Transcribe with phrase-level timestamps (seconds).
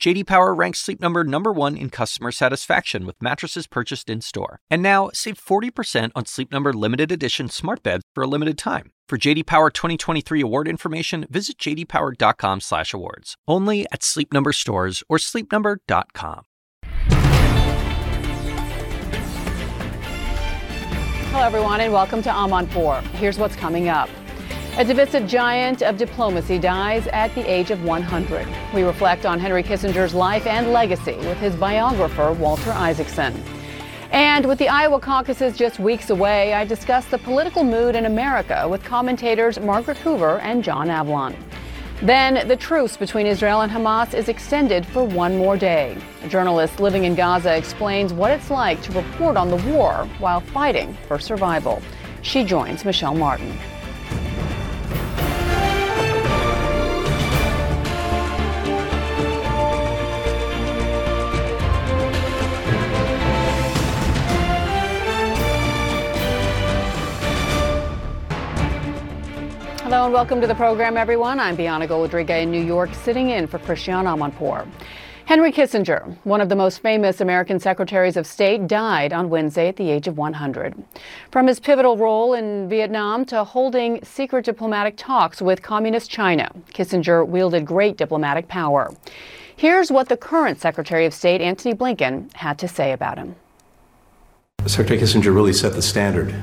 [0.00, 4.60] JD Power ranks Sleep Number number 1 in customer satisfaction with mattresses purchased in-store.
[4.70, 8.92] And now, save 40% on Sleep Number limited edition smart beds for a limited time.
[9.08, 13.34] For JD Power 2023 award information, visit jdpower.com/awards.
[13.48, 16.42] Only at Sleep Number stores or sleepnumber.com.
[21.30, 23.02] Hello everyone and welcome to Amanpour.
[23.16, 24.08] Here's what's coming up.
[24.78, 28.46] A divisive giant of diplomacy dies at the age of 100.
[28.72, 33.42] We reflect on Henry Kissinger's life and legacy with his biographer, Walter Isaacson.
[34.12, 38.68] And with the Iowa caucuses just weeks away, I discuss the political mood in America
[38.68, 41.34] with commentators Margaret Hoover and John Avlon.
[42.00, 45.98] Then, the truce between Israel and Hamas is extended for one more day.
[46.22, 50.38] A journalist living in Gaza explains what it's like to report on the war while
[50.38, 51.82] fighting for survival.
[52.22, 53.58] She joins Michelle Martin.
[69.88, 71.40] Hello and welcome to the program, everyone.
[71.40, 74.68] I'm Bianna Golodryga in New York, sitting in for Christiane Amanpour.
[75.24, 79.76] Henry Kissinger, one of the most famous American secretaries of state, died on Wednesday at
[79.76, 80.74] the age of 100.
[81.30, 87.26] From his pivotal role in Vietnam to holding secret diplomatic talks with Communist China, Kissinger
[87.26, 88.92] wielded great diplomatic power.
[89.56, 93.36] Here's what the current Secretary of State, Antony Blinken, had to say about him.
[94.66, 96.34] Secretary Kissinger really set the standard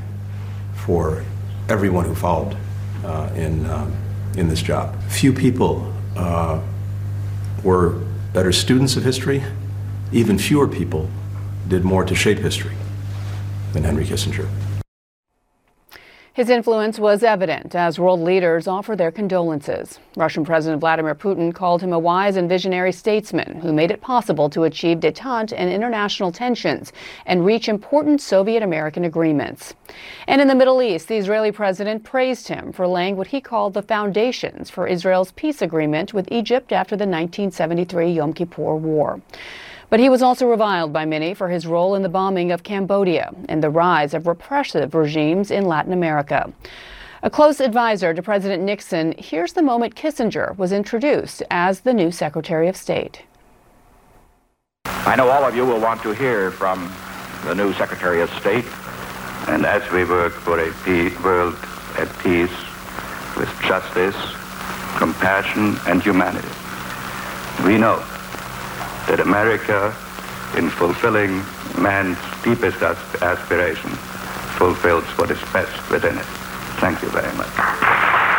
[0.74, 1.24] for
[1.70, 2.58] everyone who followed
[3.04, 3.96] uh, in, um,
[4.38, 4.96] in this job.
[5.10, 6.62] Few people uh,
[7.64, 8.02] were
[8.34, 9.44] better students of history.
[10.12, 11.10] Even fewer people
[11.68, 12.76] did more to shape history
[13.74, 14.48] than Henry Kissinger.
[16.36, 20.00] His influence was evident as world leaders offer their condolences.
[20.18, 24.50] Russian President Vladimir Putin called him a wise and visionary statesman who made it possible
[24.50, 26.92] to achieve detente in international tensions
[27.26, 29.76] and reach important Soviet American agreements.
[30.28, 33.74] And in the Middle East, the Israeli president praised him for laying what he called
[33.74, 39.22] the foundations for Israel's peace agreement with Egypt after the 1973 Yom Kippur War.
[39.90, 43.34] But he was also reviled by many for his role in the bombing of Cambodia
[43.48, 46.52] and the rise of repressive regimes in Latin America.
[47.24, 52.12] A close advisor to President Nixon, here's the moment Kissinger was introduced as the new
[52.12, 53.24] Secretary of State.
[54.86, 56.92] I know all of you will want to hear from
[57.46, 58.66] the new Secretary of State.
[59.48, 61.56] And as we work for a world
[61.98, 62.56] at peace
[63.38, 64.16] with justice,
[64.98, 66.48] compassion, and humanity,
[67.64, 68.04] we know
[69.08, 69.96] that America,
[70.58, 71.44] in fulfilling
[71.82, 73.90] man's deepest aspiration,
[74.58, 76.26] fulfills what is best within it.
[76.80, 78.35] Thank you very much.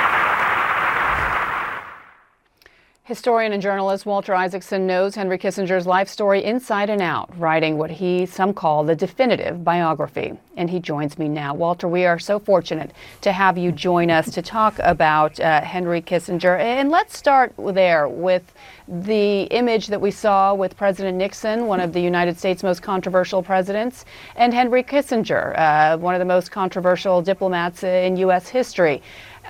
[3.07, 7.89] Historian and journalist Walter Isaacson knows Henry Kissinger's life story inside and out, writing what
[7.89, 10.37] he some call the definitive biography.
[10.57, 11.55] And he joins me now.
[11.55, 12.91] Walter, we are so fortunate
[13.21, 16.59] to have you join us to talk about uh, Henry Kissinger.
[16.59, 18.53] And let's start there with
[18.89, 23.41] the image that we saw with President Nixon, one of the United States' most controversial
[23.41, 28.49] presidents, and Henry Kissinger, uh, one of the most controversial diplomats in U.S.
[28.49, 29.01] history.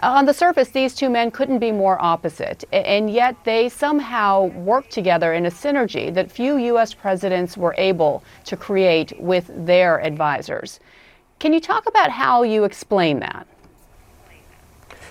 [0.03, 4.91] On the surface, these two men couldn't be more opposite, and yet they somehow worked
[4.91, 6.93] together in a synergy that few U.S.
[6.93, 10.81] presidents were able to create with their advisors.
[11.39, 13.47] Can you talk about how you explain that?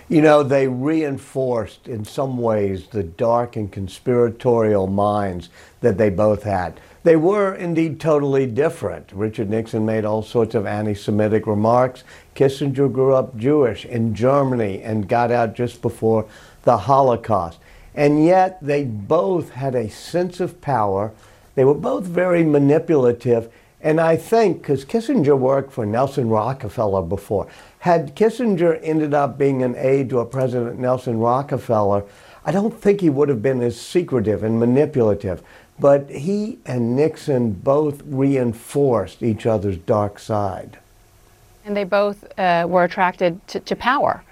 [0.08, 5.50] You know, they reinforced in some ways the dark and conspiratorial minds
[5.82, 6.80] that they both had.
[7.06, 9.12] They were indeed totally different.
[9.14, 12.04] Richard Nixon made all sorts of anti Semitic remarks.
[12.36, 16.26] Kissinger grew up Jewish in Germany and got out just before
[16.64, 17.60] the Holocaust.
[17.94, 21.14] And yet they both had a sense of power.
[21.54, 23.54] They were both very manipulative.
[23.82, 27.48] And I think, because Kissinger worked for Nelson Rockefeller before,
[27.78, 32.04] had Kissinger ended up being an aide to a President Nelson Rockefeller,
[32.48, 35.44] I don't think he would have been as secretive and manipulative.
[35.80, 40.78] But he and Nixon both reinforced each other's dark side.
[41.66, 44.24] And they both uh, were attracted to, to power.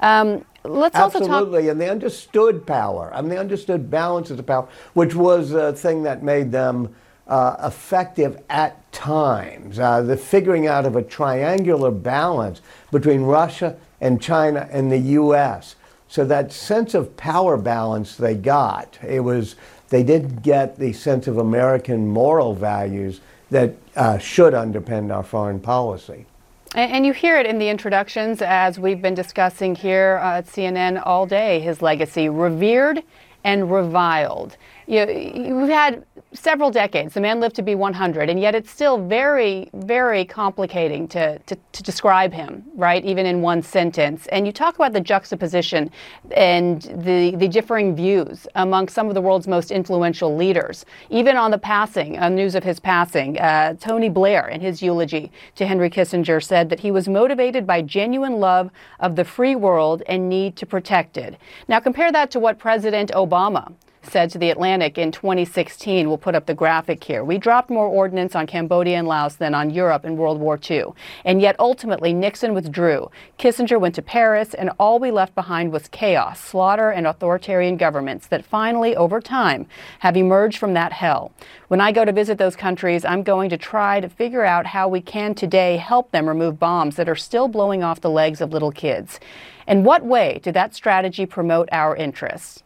[0.00, 1.70] Um, let's Absolutely, also talk.
[1.70, 3.10] and they understood power.
[3.14, 6.94] I mean, they understood balance of power, which was a thing that made them
[7.28, 9.78] uh, effective at times.
[9.78, 12.60] Uh, the figuring out of a triangular balance
[12.90, 15.76] between Russia and China and the U.S.
[16.08, 19.56] So that sense of power balance they got, it was
[19.88, 23.20] they didn't get the sense of American moral values
[23.50, 26.26] that uh, should underpin our foreign policy.
[26.74, 31.02] And, you hear it in the introductions as we've been discussing here uh, at CNN
[31.04, 31.60] all day.
[31.60, 33.02] His legacy, revered
[33.42, 34.58] and reviled.
[34.86, 36.04] You, we've had
[36.34, 37.14] several decades.
[37.14, 41.56] The man lived to be 100, and yet it's still very, very complicating to, to,
[41.72, 43.02] to, describe him, right?
[43.04, 44.26] Even in one sentence.
[44.26, 45.90] And you talk about the juxtaposition
[46.32, 50.84] and the, the differing views among some of the world's most influential leaders.
[51.08, 55.32] Even on the passing, on news of his passing, uh, Tony Blair, in his eulogy
[55.54, 58.70] to Henry Kissinger, said that he was motivated by genuine love
[59.00, 61.36] of the free world and need to protect it.
[61.68, 63.72] Now, compare that to what President Obama
[64.02, 66.08] said to The Atlantic in 2016.
[66.08, 67.24] We'll put up the graphic here.
[67.24, 70.86] We dropped more ordnance on Cambodia and Laos than on Europe in World War II.
[71.24, 73.10] And yet ultimately, Nixon withdrew.
[73.38, 78.26] Kissinger went to Paris, and all we left behind was chaos, slaughter, and authoritarian governments
[78.28, 79.66] that finally, over time,
[80.00, 81.32] have emerged from that hell.
[81.68, 84.88] When I go to visit those countries, I'm going to try to figure out how
[84.88, 88.52] we can today help them remove bombs that are still blowing off the legs of
[88.52, 89.20] little kids.
[89.66, 92.62] In what way did that strategy promote our interests?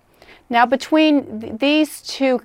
[0.52, 2.42] Now, between th- these two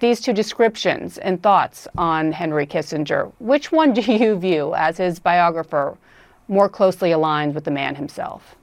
[0.00, 5.20] these two descriptions and thoughts on Henry Kissinger, which one do you view as his
[5.20, 5.96] biographer
[6.48, 8.56] more closely aligned with the man himself?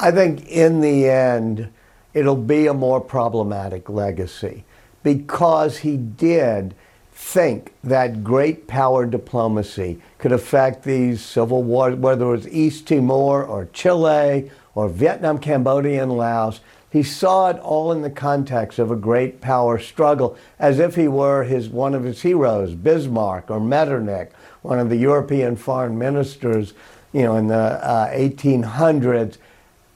[0.00, 1.68] I think in the end,
[2.14, 4.64] it'll be a more problematic legacy
[5.04, 6.74] because he did
[7.12, 13.44] think that great power diplomacy could affect these civil wars, whether it was East Timor
[13.44, 16.60] or Chile or Vietnam, Cambodia, and Laos.
[16.90, 21.08] He saw it all in the context of a great power struggle, as if he
[21.08, 24.30] were his one of his heroes, Bismarck or Metternich,
[24.62, 26.74] one of the European foreign ministers,
[27.12, 29.38] you know, in the uh, 1800s.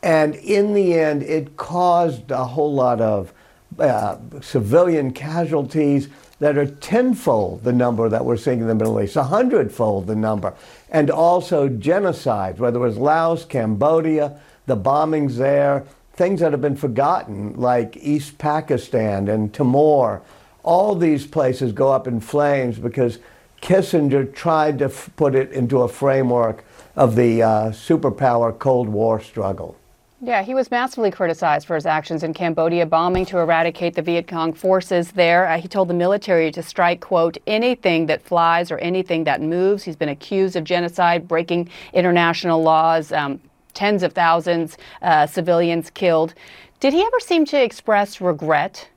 [0.02, 3.32] And in the end, it caused a whole lot of
[3.78, 9.14] uh, civilian casualties that are tenfold the number that we're seeing in the Middle East,
[9.16, 10.54] a hundredfold the number,
[10.90, 15.84] and also genocides, whether it was Laos, Cambodia, the bombings there,
[16.14, 20.22] things that have been forgotten, like East Pakistan and Timor.
[20.62, 23.18] All these places go up in flames because
[23.62, 26.64] Kissinger tried to put it into a framework
[26.96, 29.76] of the uh, superpower Cold War struggle.
[30.22, 34.28] Yeah, he was massively criticized for his actions in Cambodia, bombing to eradicate the Viet
[34.28, 35.48] Cong forces there.
[35.48, 39.82] Uh, he told the military to strike, quote, anything that flies or anything that moves.
[39.82, 46.34] He's been accused of genocide, breaking international laws, um, tens of thousands uh, civilians killed.
[46.80, 48.88] Did he ever seem to express regret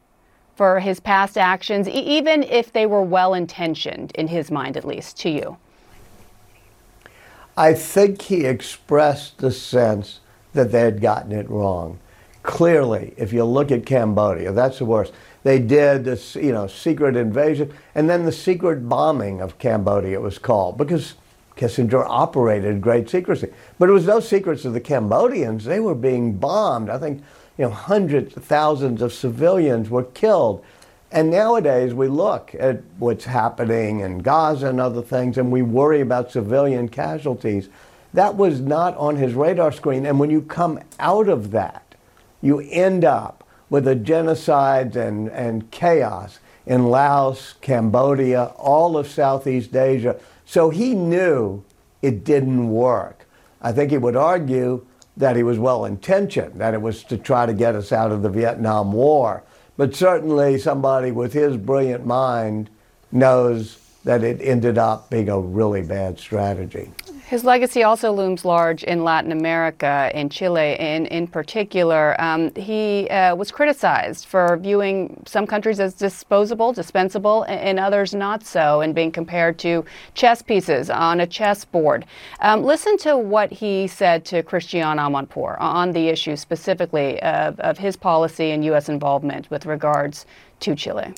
[0.55, 4.85] for his past actions, e- even if they were well intentioned, in his mind at
[4.85, 5.57] least, to you?
[7.57, 10.19] I think he expressed the sense
[10.53, 11.99] that they had gotten it wrong.
[12.41, 15.13] Clearly, if you look at Cambodia, that's the worst.
[15.43, 20.21] They did this, you know, secret invasion, and then the secret bombing of Cambodia it
[20.21, 21.15] was called because
[21.55, 23.49] Kissinger operated great secrecy.
[23.77, 25.65] But it was no secrets of the Cambodians.
[25.65, 26.89] They were being bombed.
[26.89, 27.21] I think
[27.57, 30.63] you know, hundreds thousands of civilians were killed.
[31.11, 36.01] And nowadays we look at what's happening in Gaza and other things and we worry
[36.01, 37.69] about civilian casualties.
[38.13, 40.05] That was not on his radar screen.
[40.07, 41.95] And when you come out of that,
[42.41, 49.75] you end up with a genocide and, and chaos in Laos, Cambodia, all of Southeast
[49.75, 50.19] Asia
[50.53, 51.63] so he knew
[52.03, 53.27] it didn't work.
[53.59, 54.85] I think he would argue
[55.17, 58.21] that he was well intentioned, that it was to try to get us out of
[58.21, 59.41] the Vietnam War.
[59.77, 62.69] But certainly somebody with his brilliant mind
[63.11, 66.91] knows that it ended up being a really bad strategy.
[67.25, 72.19] His legacy also looms large in Latin America, in Chile in, in particular.
[72.21, 78.43] Um, he uh, was criticized for viewing some countries as disposable, dispensable, and others not
[78.43, 82.05] so, and being compared to chess pieces on a chessboard.
[82.41, 87.77] Um, listen to what he said to Christiane Amanpour on the issue specifically of, of
[87.77, 88.89] his policy and U.S.
[88.89, 90.25] involvement with regards
[90.59, 91.13] to Chile.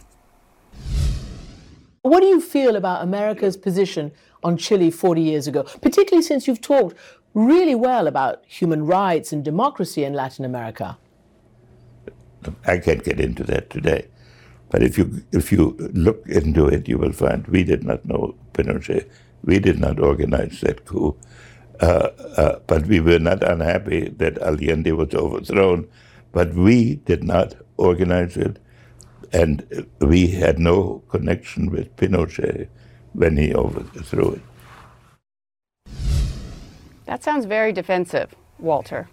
[2.04, 4.12] What do you feel about America's position
[4.46, 6.96] on Chile 40 years ago, particularly since you've talked
[7.34, 10.98] really well about human rights and democracy in Latin America?
[12.68, 14.08] I can't get into that today.
[14.70, 18.36] But if you if you look into it, you will find we did not know
[18.54, 19.10] Pinochet.
[19.44, 21.18] We did not organize that coup.
[21.82, 22.10] Uh,
[22.44, 25.88] uh, but we were not unhappy that Allende was overthrown.
[26.32, 28.60] But we did not organize it,
[29.32, 32.68] and we had no connection with Pinochet
[33.16, 34.42] when he overthrew it.
[37.06, 39.08] That sounds very defensive, Walter.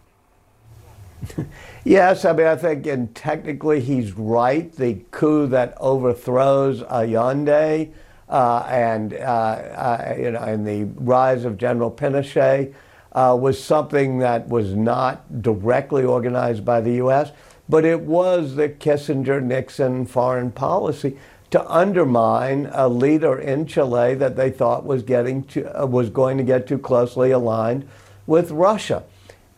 [1.85, 4.71] Yes, I mean, I think, and technically he's right.
[4.73, 7.90] The coup that overthrows Allende
[8.28, 12.73] uh, and, uh, uh, you know, and the rise of General Pinochet
[13.12, 17.32] uh, was something that was not directly organized by the U.S.,
[17.68, 21.18] but it was the Kissinger Nixon foreign policy
[21.52, 26.38] to undermine a leader in Chile that they thought was getting to, uh, was going
[26.38, 27.87] to get too closely aligned
[28.26, 29.04] with Russia.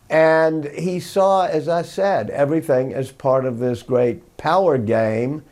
[0.09, 5.43] And he saw, as I said, everything as part of this great power game,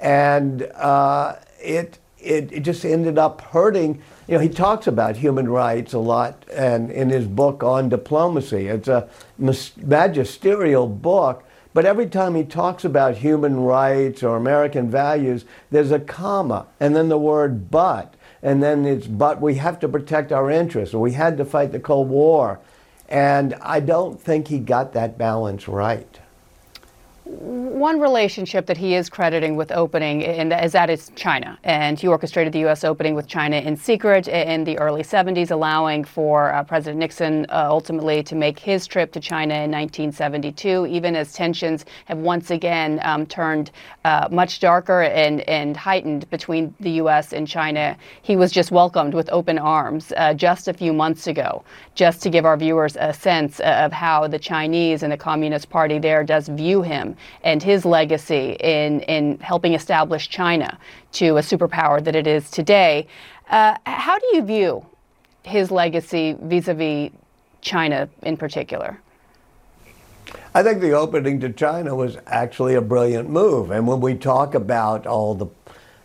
[0.00, 4.02] and uh, it, it it just ended up hurting.
[4.26, 8.66] You know, he talks about human rights a lot, and in his book on diplomacy,
[8.66, 11.44] it's a magisterial book.
[11.74, 16.94] But every time he talks about human rights or American values, there's a comma, and
[16.94, 21.12] then the word but, and then it's but we have to protect our interests, we
[21.12, 22.60] had to fight the Cold War.
[23.08, 26.18] And I don't think he got that balance right
[27.24, 31.56] one relationship that he is crediting with opening, and is that is China.
[31.62, 32.82] And he orchestrated the U.S.
[32.82, 37.66] opening with China in secret in the early 70s, allowing for uh, President Nixon uh,
[37.68, 42.98] ultimately to make his trip to China in 1972, even as tensions have once again
[43.04, 43.70] um, turned
[44.04, 47.32] uh, much darker and, and heightened between the U.S.
[47.32, 47.96] and China.
[48.22, 51.62] He was just welcomed with open arms uh, just a few months ago,
[51.94, 56.00] just to give our viewers a sense of how the Chinese and the Communist Party
[56.00, 57.11] there does view him
[57.42, 60.78] and his legacy in, in helping establish China
[61.12, 63.06] to a superpower that it is today.
[63.50, 64.86] Uh, how do you view
[65.42, 67.10] his legacy vis a vis
[67.60, 68.98] China in particular?
[70.54, 73.70] I think the opening to China was actually a brilliant move.
[73.70, 75.46] And when we talk about all the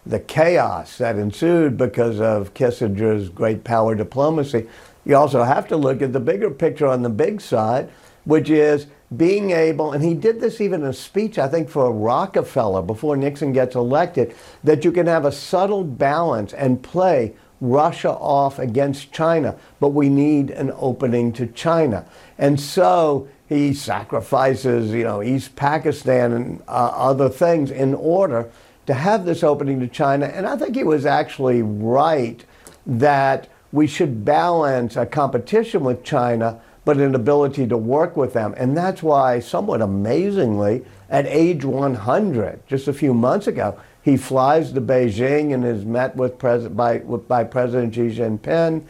[0.08, 4.68] the chaos that ensued because of Kissinger's great power diplomacy,
[5.06, 7.90] you also have to look at the bigger picture on the big side,
[8.24, 11.92] which is being able, and he did this even in a speech, I think, for
[11.94, 18.12] Rockefeller before Nixon gets elected, that you can have a subtle balance and play Russia
[18.12, 22.06] off against China, but we need an opening to China.
[22.38, 28.50] And so he sacrifices, you know, East Pakistan and uh, other things in order
[28.88, 30.26] to have this opening to China.
[30.26, 32.44] And I think he was actually right
[32.86, 38.54] that we should balance a competition with China but an ability to work with them.
[38.56, 44.72] And that's why, somewhat amazingly, at age 100, just a few months ago, he flies
[44.72, 48.86] to Beijing and is met with pres- by, by President Xi Jinping.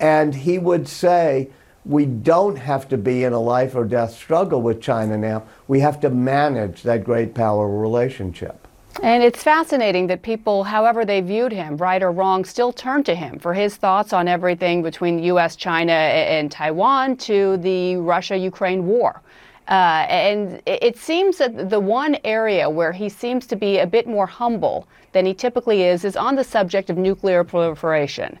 [0.00, 1.50] And he would say,
[1.84, 5.44] we don't have to be in a life or death struggle with China now.
[5.68, 8.65] We have to manage that great power relationship.
[9.02, 13.14] And it's fascinating that people, however they viewed him, right or wrong, still turn to
[13.14, 18.86] him for his thoughts on everything between U.S., China, and Taiwan to the Russia Ukraine
[18.86, 19.20] war.
[19.68, 24.06] Uh, and it seems that the one area where he seems to be a bit
[24.06, 28.38] more humble than he typically is is on the subject of nuclear proliferation.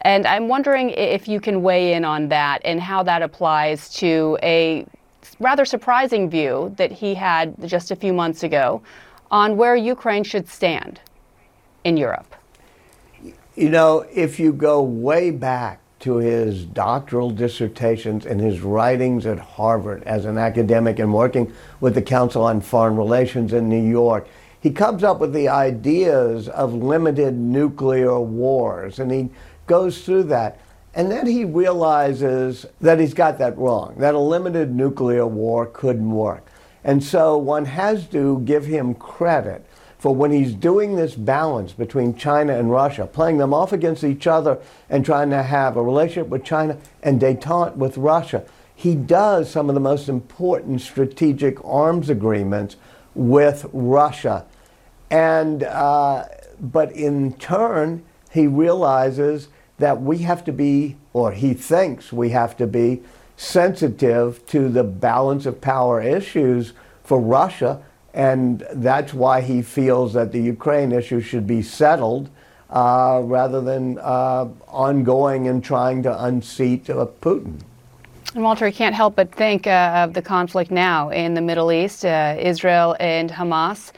[0.00, 4.36] And I'm wondering if you can weigh in on that and how that applies to
[4.42, 4.84] a
[5.40, 8.82] rather surprising view that he had just a few months ago
[9.34, 11.00] on where Ukraine should stand
[11.82, 12.36] in Europe?
[13.56, 19.40] You know, if you go way back to his doctoral dissertations and his writings at
[19.40, 24.28] Harvard as an academic and working with the Council on Foreign Relations in New York,
[24.60, 29.30] he comes up with the ideas of limited nuclear wars and he
[29.66, 30.60] goes through that.
[30.94, 36.12] And then he realizes that he's got that wrong, that a limited nuclear war couldn't
[36.12, 36.46] work.
[36.84, 39.64] And so one has to give him credit
[39.98, 44.26] for when he's doing this balance between China and Russia, playing them off against each
[44.26, 44.58] other
[44.90, 48.44] and trying to have a relationship with China and detente with Russia.
[48.74, 52.76] He does some of the most important strategic arms agreements
[53.14, 54.44] with Russia.
[55.10, 56.24] And, uh,
[56.60, 59.48] but in turn, he realizes
[59.78, 63.02] that we have to be, or he thinks we have to be,
[63.36, 66.72] sensitive to the balance of power issues
[67.02, 72.30] for Russia, and that's why he feels that the Ukraine issue should be settled
[72.70, 77.60] uh, rather than uh, ongoing and trying to unseat uh, Putin.
[78.34, 81.70] And Walter, you can't help but think uh, of the conflict now in the Middle
[81.70, 83.92] East, uh, Israel and Hamas.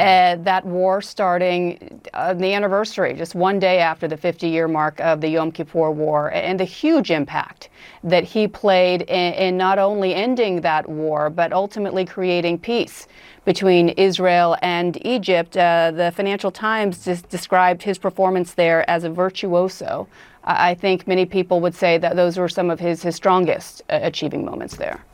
[0.00, 4.98] Uh, that war starting uh, the anniversary, just one day after the 50 year mark
[5.00, 7.68] of the Yom Kippur War, and the huge impact
[8.02, 13.08] that he played in, in not only ending that war, but ultimately creating peace
[13.44, 15.54] between Israel and Egypt.
[15.58, 20.08] Uh, the Financial Times described his performance there as a virtuoso.
[20.44, 23.98] I think many people would say that those were some of his, his strongest uh,
[24.00, 25.04] achieving moments there.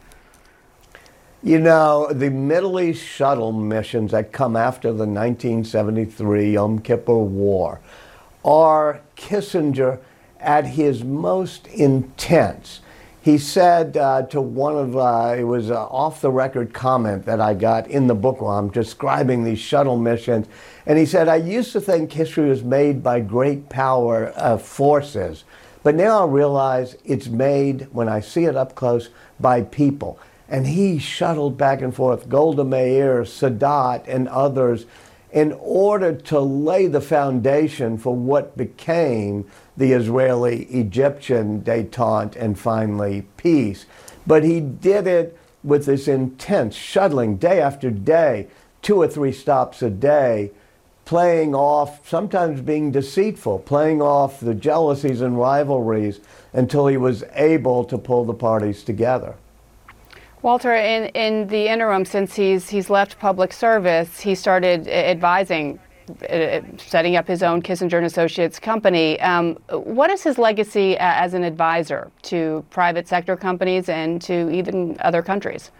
[1.46, 7.80] You know, the Middle East shuttle missions that come after the 1973 Yom Kippur War
[8.44, 10.00] are Kissinger
[10.40, 12.80] at his most intense.
[13.22, 17.40] He said uh, to one of, uh, it was an off the record comment that
[17.40, 20.48] I got in the book while I'm describing these shuttle missions.
[20.84, 25.44] And he said, I used to think history was made by great power uh, forces,
[25.84, 30.18] but now I realize it's made, when I see it up close, by people.
[30.48, 34.86] And he shuttled back and forth Golda Meir, Sadat, and others
[35.32, 39.44] in order to lay the foundation for what became
[39.76, 43.86] the Israeli Egyptian detente and finally peace.
[44.26, 48.46] But he did it with this intense shuttling day after day,
[48.82, 50.52] two or three stops a day,
[51.04, 56.20] playing off, sometimes being deceitful, playing off the jealousies and rivalries
[56.52, 59.34] until he was able to pull the parties together.
[60.46, 65.80] Walter, in, in the interim, since he's he's left public service, he started advising,
[66.30, 69.18] uh, setting up his own Kissinger and Associates company.
[69.18, 74.96] Um, what is his legacy as an advisor to private sector companies and to even
[75.00, 75.72] other countries?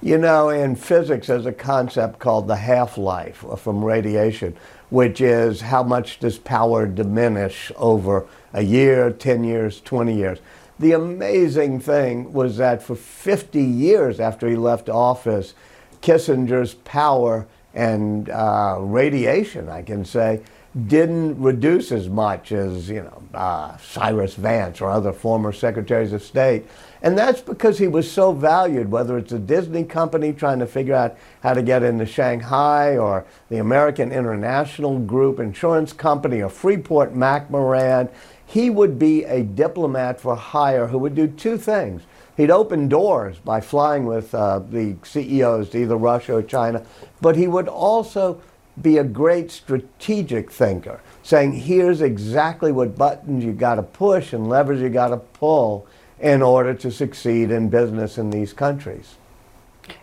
[0.00, 4.56] You know, in physics, there's a concept called the half life from radiation,
[4.88, 10.38] which is how much does power diminish over a year, 10 years, 20 years.
[10.78, 15.54] The amazing thing was that for 50 years after he left office,
[16.02, 20.40] Kissinger's power and uh, radiation, I can say,
[20.86, 26.22] didn't reduce as much as you know uh, Cyrus Vance or other former secretaries of
[26.22, 26.66] state,
[27.02, 28.90] and that's because he was so valued.
[28.90, 33.24] Whether it's a Disney company trying to figure out how to get into Shanghai, or
[33.48, 38.10] the American International Group insurance company, or Freeport McMoran,
[38.48, 42.02] he would be a diplomat for hire who would do two things.
[42.34, 46.82] He'd open doors by flying with uh, the CEOs to either Russia or China,
[47.20, 48.40] but he would also
[48.80, 54.48] be a great strategic thinker, saying, here's exactly what buttons you got to push and
[54.48, 55.86] levers you got to pull
[56.18, 59.16] in order to succeed in business in these countries.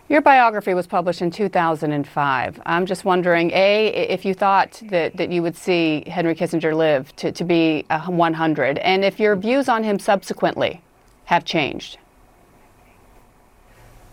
[0.08, 2.62] Your biography was published in 2005.
[2.64, 7.14] I'm just wondering, A, if you thought that, that you would see Henry Kissinger live
[7.16, 10.80] to, to be 100, and if your views on him subsequently
[11.26, 11.98] have changed.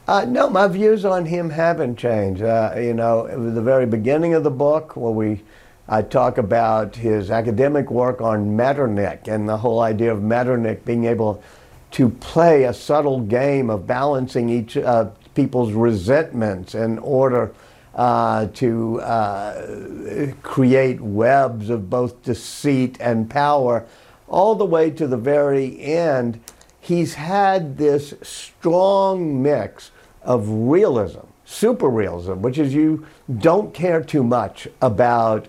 [0.08, 2.42] Uh, no, my views on him haven't changed.
[2.42, 5.42] Uh, you know, the very beginning of the book, where we
[5.88, 11.06] I talk about his academic work on Metternich and the whole idea of Metternich being
[11.06, 11.44] able
[11.92, 17.54] to play a subtle game of balancing each uh, people's resentments in order
[17.96, 23.86] uh, to uh, create webs of both deceit and power,
[24.28, 26.40] all the way to the very end.
[26.80, 29.92] He's had this strong mix
[30.24, 33.06] of realism, super realism, which is you
[33.38, 35.48] don't care too much about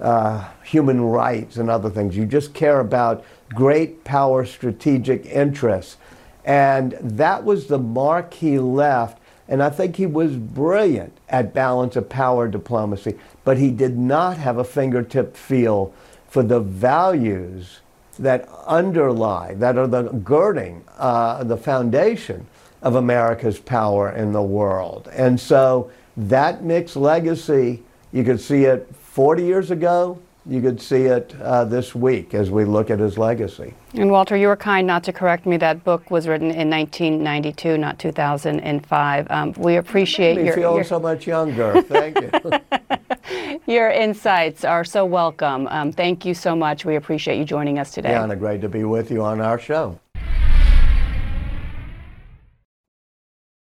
[0.00, 2.16] uh, human rights and other things.
[2.16, 5.96] You just care about great power strategic interests.
[6.44, 9.17] And that was the mark he left.
[9.48, 14.36] And I think he was brilliant at balance of power diplomacy, but he did not
[14.36, 15.94] have a fingertip feel
[16.28, 17.80] for the values
[18.18, 22.46] that underlie, that are the girding, uh, the foundation
[22.82, 25.08] of America's power in the world.
[25.12, 27.82] And so that mixed legacy,
[28.12, 32.50] you could see it 40 years ago, you could see it uh, this week as
[32.50, 33.74] we look at his legacy.
[33.92, 35.58] And Walter, you were kind not to correct me.
[35.58, 39.26] That book was written in 1992, not 2005.
[39.30, 40.54] Um, we appreciate me your.
[40.54, 40.84] feel your...
[40.84, 41.82] so much younger.
[41.82, 43.60] Thank you.
[43.72, 45.68] your insights are so welcome.
[45.68, 46.84] Um, thank you so much.
[46.86, 48.14] We appreciate you joining us today.
[48.14, 50.00] Anna, great to be with you on our show.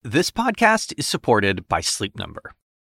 [0.03, 2.53] This podcast is supported by Sleep Number.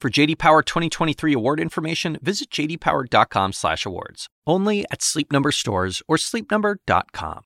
[0.00, 4.28] For JD Power 2023 award information, visit jdpower.com/awards.
[4.46, 7.42] Only at Sleep Number stores or sleepnumber.com.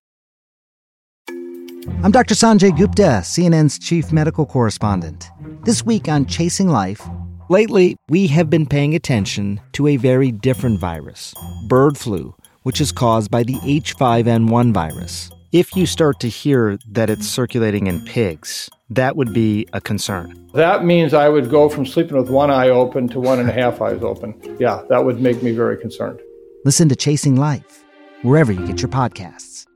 [2.04, 2.36] I'm Dr.
[2.36, 5.30] Sanjay Gupta, CNN's chief medical correspondent.
[5.64, 7.02] This week on Chasing Life,
[7.48, 11.34] lately we have been paying attention to a very different virus,
[11.66, 15.28] bird flu, which is caused by the H5N1 virus.
[15.54, 20.50] If you start to hear that it's circulating in pigs, that would be a concern.
[20.52, 23.52] That means I would go from sleeping with one eye open to one and a
[23.52, 24.34] half eyes open.
[24.58, 26.18] Yeah, that would make me very concerned.
[26.64, 27.84] Listen to Chasing Life,
[28.22, 29.68] wherever you get your podcasts.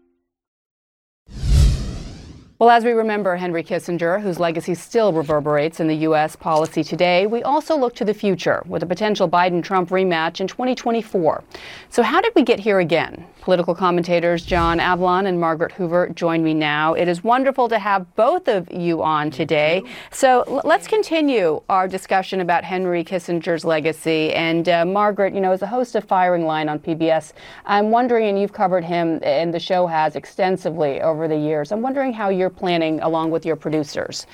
[2.59, 6.35] Well, as we remember Henry Kissinger, whose legacy still reverberates in the U.S.
[6.35, 10.49] policy today, we also look to the future with a potential Biden Trump rematch in
[10.49, 11.45] 2024.
[11.89, 13.25] So, how did we get here again?
[13.49, 16.93] Political commentators John Avlon and Margaret Hoover join me now.
[16.93, 19.85] It is wonderful to have both of you on today.
[20.11, 24.35] So l- let's continue our discussion about Henry Kissinger's legacy.
[24.35, 27.33] And uh, Margaret, you know, as a host of Firing Line on PBS,
[27.65, 31.73] I'm wondering, and you've covered him, and the show has extensively over the years.
[31.73, 34.27] I'm wondering how you're planning, along with your producers,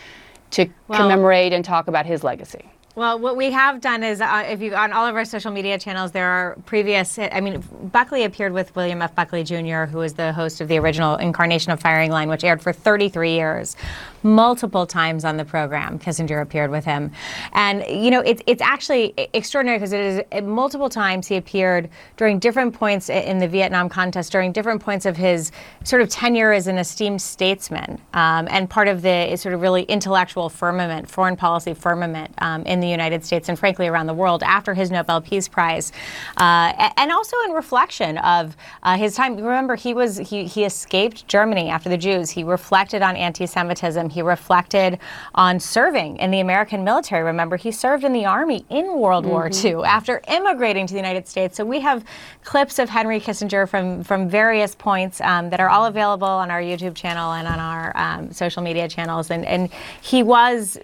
[0.50, 2.64] to Well- commemorate and talk about his legacy.
[2.96, 5.78] Well, what we have done is, uh, if you on all of our social media
[5.78, 7.18] channels, there are previous.
[7.18, 7.60] I mean,
[7.92, 9.16] Buckley appeared with William F.
[9.16, 12.62] Buckley Jr., who was the host of the original incarnation of Firing Line, which aired
[12.62, 13.76] for 33 years.
[14.24, 17.12] Multiple times on the program, Kissinger appeared with him,
[17.52, 21.90] and you know, it's it's actually extraordinary because it is it, multiple times he appeared
[22.16, 26.52] during different points in the Vietnam contest, during different points of his sort of tenure
[26.52, 31.36] as an esteemed statesman, um, and part of the sort of really intellectual firmament, foreign
[31.36, 35.20] policy firmament um, in the United States and frankly around the world after his Nobel
[35.20, 35.92] Peace Prize,
[36.38, 39.36] uh, and also in reflection of uh, his time.
[39.36, 42.30] Remember, he was he he escaped Germany after the Jews.
[42.30, 44.13] He reflected on anti-Semitism.
[44.14, 44.98] He reflected
[45.34, 47.24] on serving in the American military.
[47.24, 51.26] Remember, he served in the army in World War II after immigrating to the United
[51.28, 51.56] States.
[51.56, 52.04] So we have
[52.44, 56.60] clips of Henry Kissinger from from various points um, that are all available on our
[56.62, 59.30] YouTube channel and on our um, social media channels.
[59.30, 59.68] And and
[60.00, 60.78] he was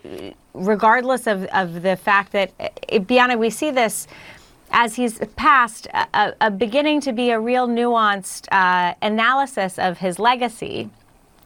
[0.54, 4.08] regardless of, of the fact that uh, beyond we see this
[4.72, 9.98] as he's passed a, a- a beginning to be a real nuanced uh, analysis of
[9.98, 10.88] his legacy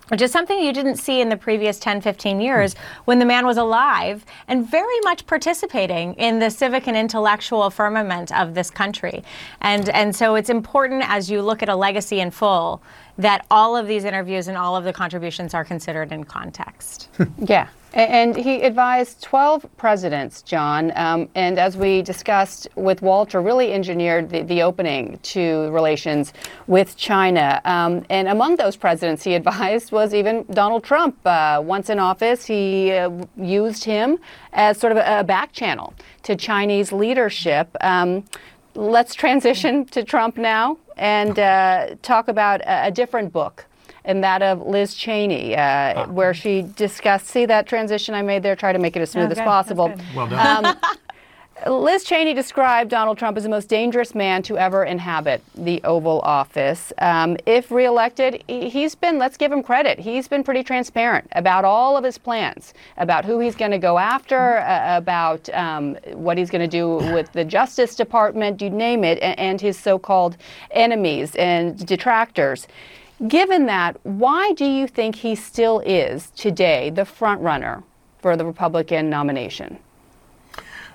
[0.08, 3.46] which is something you didn't see in the previous 10, 15 years when the man
[3.46, 9.22] was alive and very much participating in the civic and intellectual firmament of this country.
[9.60, 12.82] And, and so it's important as you look at a legacy in full
[13.18, 17.08] that all of these interviews and all of the contributions are considered in context.
[17.38, 17.68] Yeah.
[17.94, 20.92] And he advised 12 presidents, John.
[20.96, 26.32] Um, and as we discussed with Walter, really engineered the, the opening to relations
[26.66, 27.60] with China.
[27.64, 31.24] Um, and among those presidents he advised was even Donald Trump.
[31.24, 34.18] Uh, once in office, he uh, used him
[34.52, 37.76] as sort of a, a back channel to Chinese leadership.
[37.80, 38.24] Um,
[38.74, 43.66] let's transition to Trump now and uh, talk about a, a different book
[44.04, 47.26] and that of Liz Cheney, uh, where she discussed.
[47.26, 48.56] See that transition I made there?
[48.56, 49.44] Try to make it as smooth as good.
[49.44, 49.94] possible.
[50.14, 50.76] Well done.
[51.66, 56.20] Liz Cheney described Donald Trump as the most dangerous man to ever inhabit the Oval
[56.20, 56.92] Office.
[56.98, 61.64] Um, if reelected, he- he's been, let's give him credit, he's been pretty transparent about
[61.64, 66.36] all of his plans, about who he's going to go after, uh, about um, what
[66.36, 69.98] he's going to do with the Justice Department, you name it, and, and his so
[69.98, 70.36] called
[70.72, 72.66] enemies and detractors.
[73.28, 77.84] Given that, why do you think he still is today the front runner
[78.18, 79.78] for the Republican nomination?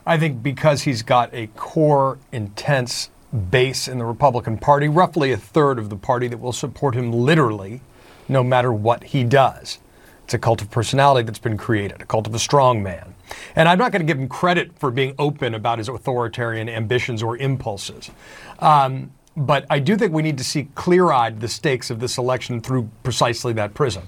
[0.05, 3.09] I think because he's got a core, intense
[3.51, 7.11] base in the Republican Party, roughly a third of the party that will support him
[7.13, 7.81] literally,
[8.27, 9.79] no matter what he does.
[10.25, 13.15] It's a cult of personality that's been created, a cult of a strong man.
[13.55, 17.23] And I'm not going to give him credit for being open about his authoritarian ambitions
[17.23, 18.11] or impulses.
[18.59, 22.17] Um, but I do think we need to see clear eyed the stakes of this
[22.17, 24.03] election through precisely that prism.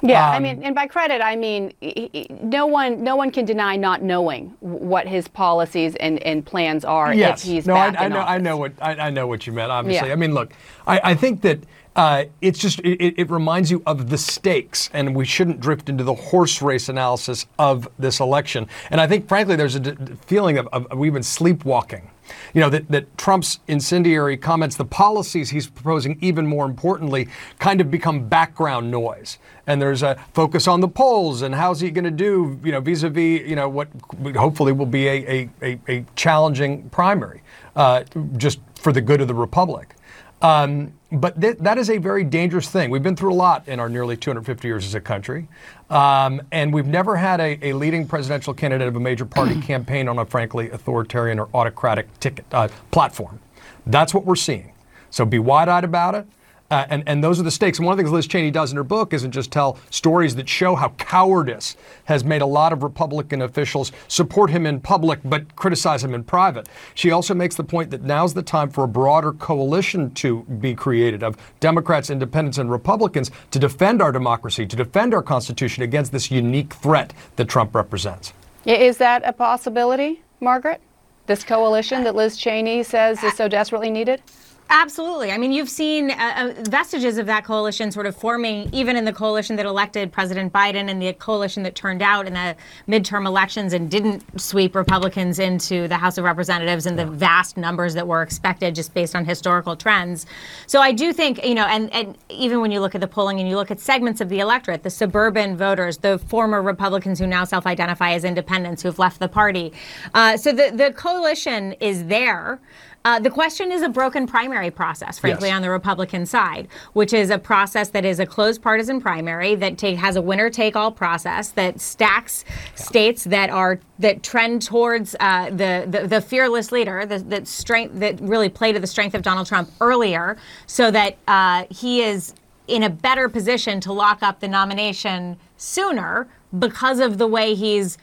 [0.00, 3.32] Yeah, I Um, mean, and by credit, I mean he- he- no one, no one
[3.32, 7.42] can deny not knowing what his policies and, and plans are yes.
[7.44, 8.20] if he's no, back I, I in know.
[8.20, 9.72] I know what I, I know what you meant.
[9.72, 10.12] Obviously, Yeah.
[10.12, 10.52] I mean, look,
[10.86, 11.58] I, I think that
[11.96, 16.04] uh, it's just it, it- reminds you of the stakes, and we shouldn't drift into
[16.04, 18.68] the horse race analysis of this election.
[18.92, 22.08] And I think, frankly, there's a d- feeling of, of we've been sleepwalking.
[22.54, 27.80] You know that, that Trump's incendiary comments, the policies he's proposing, even more importantly, kind
[27.80, 29.38] of become background noise.
[29.66, 32.80] And there's a focus on the polls and how's he going to do, you know,
[32.80, 33.88] vis-a-vis, you know, what
[34.34, 37.42] hopefully will be a, a, a, a challenging primary,
[37.76, 38.04] uh,
[38.36, 39.94] just for the good of the republic.
[40.40, 42.90] Um, but th- that is a very dangerous thing.
[42.90, 45.48] We've been through a lot in our nearly 250 years as a country.
[45.90, 50.06] Um, and we've never had a, a, leading presidential candidate of a major party campaign
[50.06, 53.40] on a frankly authoritarian or autocratic ticket uh, platform.
[53.86, 54.72] That's what we're seeing.
[55.10, 56.26] So be wide eyed about it.
[56.70, 57.78] Uh, and, and those are the stakes.
[57.78, 60.36] And one of the things Liz Cheney does in her book isn't just tell stories
[60.36, 65.20] that show how cowardice has made a lot of Republican officials support him in public
[65.24, 66.68] but criticize him in private.
[66.94, 70.74] She also makes the point that now's the time for a broader coalition to be
[70.74, 76.12] created of Democrats, independents, and Republicans to defend our democracy, to defend our Constitution against
[76.12, 78.34] this unique threat that Trump represents.
[78.66, 80.82] Is that a possibility, Margaret?
[81.26, 84.22] This coalition that Liz Cheney says is so desperately needed?
[84.70, 85.32] Absolutely.
[85.32, 86.14] I mean, you've seen uh,
[86.58, 90.52] uh, vestiges of that coalition sort of forming even in the coalition that elected President
[90.52, 92.54] Biden and the coalition that turned out in the
[92.86, 97.94] midterm elections and didn't sweep Republicans into the House of Representatives in the vast numbers
[97.94, 100.26] that were expected just based on historical trends.
[100.66, 103.40] So I do think, you know, and, and even when you look at the polling
[103.40, 107.26] and you look at segments of the electorate, the suburban voters, the former Republicans who
[107.26, 109.72] now self identify as independents who've left the party.
[110.12, 112.60] Uh, so the, the coalition is there.
[113.04, 115.56] Uh, the question is a broken primary process, frankly, yes.
[115.56, 119.78] on the Republican side, which is a process that is a closed partisan primary that
[119.78, 122.74] take, has a winner take all process that stacks yeah.
[122.74, 127.98] states that are that trend towards uh, the, the, the fearless leader, the, that strength
[127.98, 132.34] that really play to the strength of Donald Trump earlier, so that uh, he is
[132.66, 137.98] in a better position to lock up the nomination sooner because of the way he's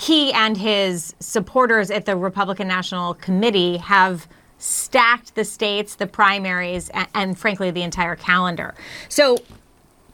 [0.00, 4.26] he and his supporters at the Republican National Committee have
[4.58, 8.74] stacked the states, the primaries, and, and, frankly, the entire calendar.
[9.10, 9.36] So,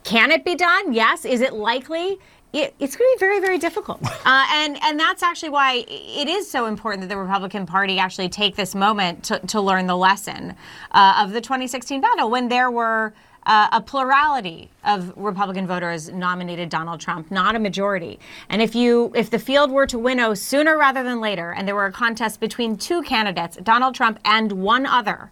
[0.02, 0.92] can it be done?
[0.92, 1.24] Yes.
[1.24, 2.18] Is it likely?
[2.52, 6.28] It, it's going to be very, very difficult, uh, and and that's actually why it
[6.28, 9.96] is so important that the Republican Party actually take this moment to, to learn the
[9.96, 10.54] lesson
[10.92, 13.12] uh, of the 2016 battle when there were
[13.46, 18.18] uh, a plurality of Republican voters nominated Donald Trump, not a majority.
[18.48, 21.74] And if you if the field were to winnow sooner rather than later, and there
[21.74, 25.30] were a contest between two candidates, Donald Trump and one other,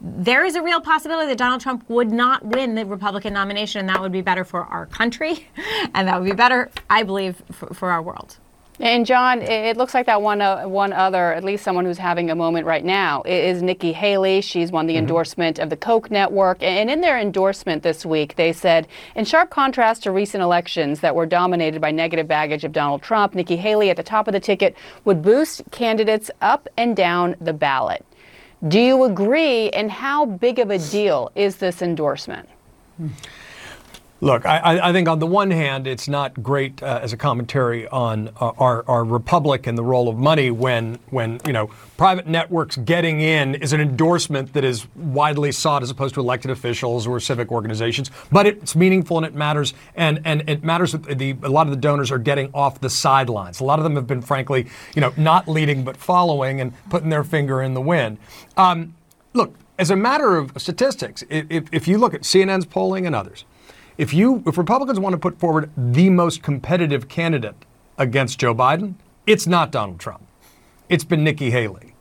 [0.00, 3.88] there is a real possibility that Donald Trump would not win the Republican nomination, and
[3.88, 5.46] that would be better for our country,
[5.94, 8.38] and that would be better, I believe, for, for our world.
[8.82, 12.30] And John, it looks like that one uh, one other, at least someone who's having
[12.30, 14.40] a moment right now, is Nikki Haley.
[14.40, 15.02] She's won the mm-hmm.
[15.02, 16.60] endorsement of the Koch network.
[16.64, 21.14] And in their endorsement this week, they said, in sharp contrast to recent elections that
[21.14, 24.40] were dominated by negative baggage of Donald Trump, Nikki Haley at the top of the
[24.40, 28.04] ticket would boost candidates up and down the ballot.
[28.66, 29.70] Do you agree?
[29.70, 32.48] And how big of a deal is this endorsement?
[33.00, 33.10] Mm.
[34.22, 37.88] Look, I, I, think on the one hand, it's not great uh, as a commentary
[37.88, 42.28] on uh, our, our republic and the role of money when, when you know private
[42.28, 47.04] networks getting in is an endorsement that is widely sought as opposed to elected officials
[47.04, 48.12] or civic organizations.
[48.30, 51.72] But it's meaningful and it matters, and, and it matters that the, a lot of
[51.72, 53.58] the donors are getting off the sidelines.
[53.58, 57.08] A lot of them have been, frankly, you know, not leading but following and putting
[57.08, 58.18] their finger in the wind.
[58.56, 58.94] Um,
[59.32, 63.46] look, as a matter of statistics, if, if you look at CNN's polling and others
[63.98, 67.64] if you if Republicans want to put forward the most competitive candidate
[67.98, 68.94] against Joe Biden,
[69.26, 70.22] it's not Donald Trump.
[70.88, 71.92] It's been Nikki Haley.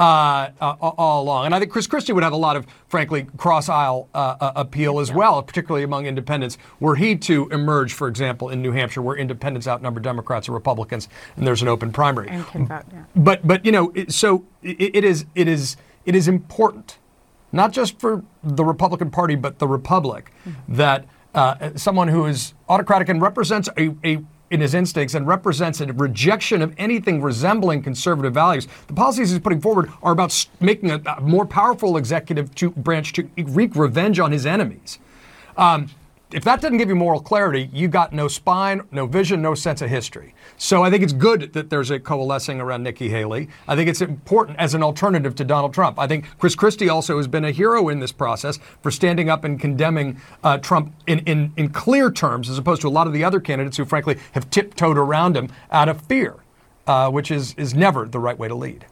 [0.00, 1.46] Uh, uh, all along.
[1.46, 4.52] And I think Chris Christie would have a lot of, frankly, cross aisle uh, uh,
[4.56, 6.58] appeal as well, particularly among independents.
[6.80, 11.08] Were he to emerge, for example, in New Hampshire, where independents outnumber Democrats or Republicans,
[11.36, 12.36] and there's an open primary.
[12.36, 12.82] Vote, yeah.
[13.14, 16.98] But but you know, so it, it is it is it is important,
[17.52, 20.74] not just for the Republican Party, but the Republic, mm-hmm.
[20.74, 25.80] that uh, someone who is autocratic and represents a, a in his instincts and represents
[25.80, 28.68] a rejection of anything resembling conservative values.
[28.86, 33.28] The policies he's putting forward are about making a, more powerful executive to, branch to
[33.38, 34.98] wreak revenge on his enemies.
[35.56, 35.88] Um,
[36.32, 39.82] if that doesn't give you moral clarity, you've got no spine, no vision, no sense
[39.82, 40.34] of history.
[40.56, 43.48] So I think it's good that there's a coalescing around Nikki Haley.
[43.68, 45.98] I think it's important as an alternative to Donald Trump.
[45.98, 49.44] I think Chris Christie also has been a hero in this process for standing up
[49.44, 53.12] and condemning uh, Trump in, in, in clear terms, as opposed to a lot of
[53.12, 56.36] the other candidates who, frankly, have tiptoed around him out of fear,
[56.86, 58.86] uh, which is, is never the right way to lead.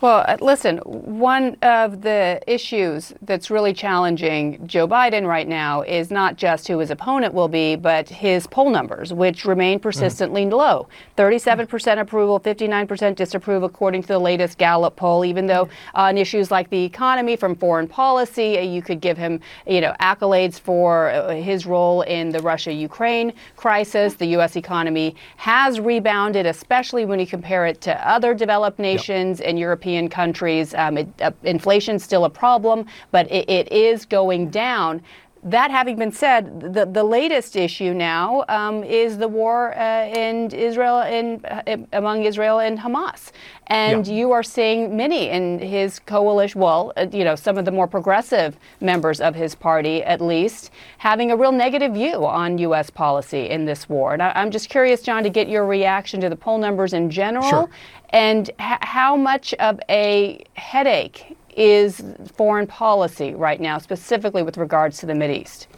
[0.00, 6.10] Well, uh, listen, one of the issues that's really challenging Joe Biden right now is
[6.10, 9.82] not just who his opponent will be, but his poll numbers, which remain mm-hmm.
[9.82, 10.52] persistently mm.
[10.52, 15.22] low 37% approval, 59% disapprove, according to the latest Gallup poll.
[15.22, 19.18] Even though uh, on issues like the economy, from foreign policy, uh, you could give
[19.18, 24.14] him, you know, accolades for his role in the Russia-Ukraine crisis.
[24.14, 24.56] The U.S.
[24.56, 29.48] economy has rebounded, especially when you compare it to other developed nations yep.
[29.50, 30.74] and European European countries.
[30.74, 35.02] Um, it, uh, inflation's still a problem, but it, it is going down
[35.42, 40.50] that having been said, the, the latest issue now um, is the war uh, in
[40.50, 43.32] Israel in, uh, among Israel and Hamas,
[43.68, 44.14] and yeah.
[44.14, 47.86] you are seeing many in his coalition, well, uh, you know, some of the more
[47.86, 52.90] progressive members of his party, at least, having a real negative view on U.S.
[52.90, 54.12] policy in this war.
[54.12, 57.08] And I, am just curious, John, to get your reaction to the poll numbers in
[57.10, 57.70] general, sure.
[58.10, 62.02] and h- how much of a headache is
[62.36, 65.68] foreign policy right now, specifically with regards to the East?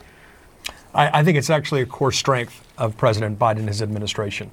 [0.93, 4.49] I, I think it's actually a core strength of President Biden and his administration.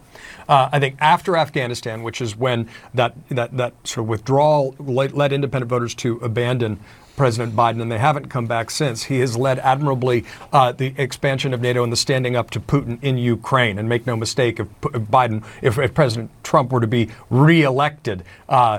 [0.49, 5.33] Uh, I think after Afghanistan, which is when that, that, that sort of withdrawal led,
[5.33, 6.81] independent voters to abandon
[7.17, 9.05] President Biden, and they haven't come back since.
[9.05, 12.99] He has led admirably uh, the expansion of NATO and the standing up to Putin
[13.03, 13.79] in Ukraine.
[13.79, 18.79] And make no mistake, if Biden, if, if, President Trump were to be reelected, uh,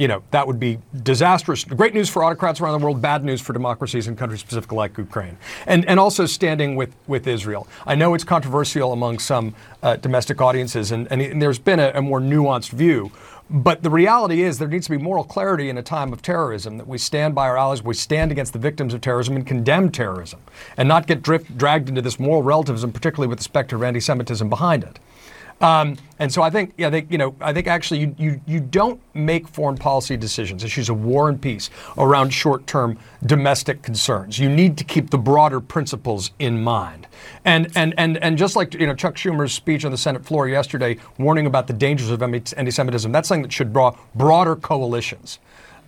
[0.00, 1.62] you know, that would be disastrous.
[1.62, 4.96] Great news for autocrats around the world, bad news for democracies in countries specifically like
[4.96, 5.36] Ukraine.
[5.66, 7.68] And, and also standing with, with Israel.
[7.86, 11.92] I know it's controversial among some uh, domestic audiences, and, and, and, there's been a,
[11.94, 13.12] a more nuanced view.
[13.50, 16.78] But the reality is, there needs to be moral clarity in a time of terrorism
[16.78, 19.90] that we stand by our allies, we stand against the victims of terrorism and condemn
[19.90, 20.40] terrorism,
[20.78, 24.00] and not get drift, dragged into this moral relativism, particularly with the specter of anti
[24.00, 24.98] Semitism behind it.
[25.60, 28.60] Um, and so I think, yeah, they, you know, I think actually you, you, you
[28.60, 31.68] don't make foreign policy decisions, issues of war and peace,
[31.98, 34.38] around short-term domestic concerns.
[34.38, 37.06] You need to keep the broader principles in mind.
[37.44, 40.48] And and and and just like you know Chuck Schumer's speech on the Senate floor
[40.48, 45.38] yesterday, warning about the dangers of anti-Semitism, that's something that should draw broader coalitions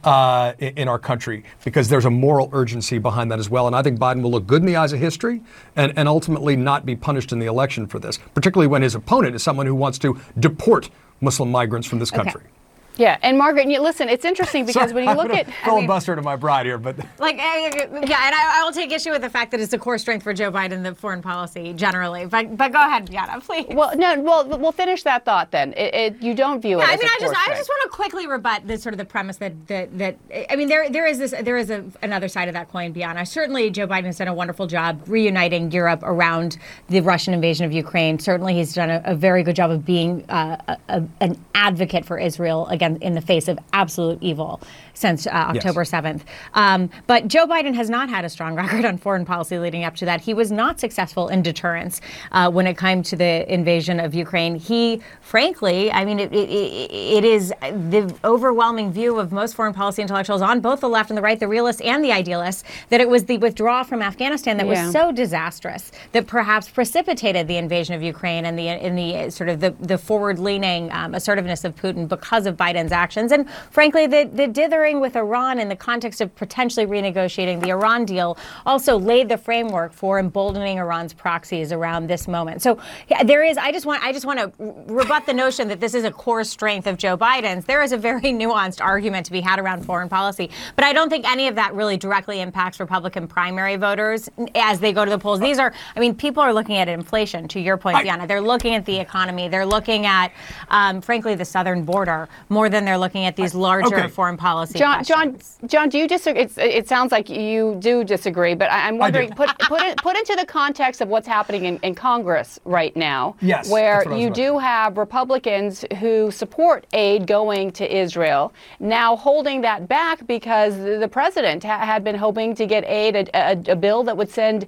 [0.05, 3.67] uh, in our country because there's a moral urgency behind that as well.
[3.67, 5.43] And I think Biden will look good in the eyes of history
[5.77, 9.35] and, and ultimately not be punished in the election for this, particularly when his opponent
[9.35, 12.43] is someone who wants to deport Muslim migrants from this country.
[12.43, 12.51] Okay.
[12.96, 16.12] Yeah, and Margaret, and you, listen, it's interesting because Sorry, when you look at filibuster
[16.12, 19.11] I mean, to my bride here, but like, yeah, and I, I, will take issue
[19.11, 22.26] with the fact that it's a core strength for Joe Biden, the foreign policy generally.
[22.26, 23.66] But but go ahead, Yana, please.
[23.70, 25.72] Well, no, well, we'll finish that thought then.
[25.72, 26.88] It, it, you don't view yeah, it.
[26.88, 27.48] I mean, I just strength.
[27.48, 30.16] I just want to quickly rebut this sort of the premise that that that
[30.50, 33.24] I mean, there there is this there is a, another side of that coin, Bianna.
[33.24, 37.72] Certainly, Joe Biden has done a wonderful job reuniting Europe around the Russian invasion of
[37.72, 38.18] Ukraine.
[38.18, 42.18] Certainly, he's done a, a very good job of being uh, a, an advocate for
[42.18, 44.61] Israel in the face of absolute evil
[44.94, 45.90] since uh, October yes.
[45.90, 46.22] 7th.
[46.55, 49.96] Um, but Joe Biden has not had a strong record on foreign policy leading up
[49.96, 50.20] to that.
[50.20, 52.00] He was not successful in deterrence
[52.33, 54.57] uh, when it came to the invasion of Ukraine.
[54.57, 60.02] He, frankly, I mean, it, it, it is the overwhelming view of most foreign policy
[60.02, 63.09] intellectuals on both the left and the right, the realists and the idealists, that it
[63.09, 64.85] was the withdrawal from Afghanistan that yeah.
[64.85, 69.48] was so disastrous that perhaps precipitated the invasion of Ukraine and the in the sort
[69.48, 73.33] of the, the forward-leaning um, assertiveness of Putin because of Biden's actions.
[73.33, 78.05] And frankly, the, the dithering with Iran in the context of potentially renegotiating the Iran
[78.05, 82.62] deal also laid the framework for emboldening Iran's proxies around this moment.
[82.62, 82.78] So
[83.09, 83.57] yeah, there is.
[83.57, 84.02] I just want.
[84.02, 84.52] I just want to
[84.92, 87.64] rebut the notion that this is a core strength of Joe Biden's.
[87.64, 91.09] There is a very nuanced argument to be had around foreign policy, but I don't
[91.09, 95.18] think any of that really directly impacts Republican primary voters as they go to the
[95.18, 95.40] polls.
[95.40, 95.72] These are.
[95.94, 97.48] I mean, people are looking at inflation.
[97.48, 99.48] To your point, Bianna, they're looking at the economy.
[99.48, 100.33] They're looking at,
[100.68, 104.09] um, frankly, the southern border more than they're looking at these larger okay.
[104.09, 105.58] foreign policy John, questions.
[105.61, 106.42] John, John, do you disagree?
[106.42, 110.16] It's, it sounds like you do disagree, but I, am wondering, put put, it, put
[110.16, 114.58] into the context of what's happening in, in Congress right now, yes, where you do
[114.58, 121.62] have Republicans who support aid going to Israel now holding that back because the president
[121.64, 124.66] ha- had been hoping to get aid, a, a, a, bill that would send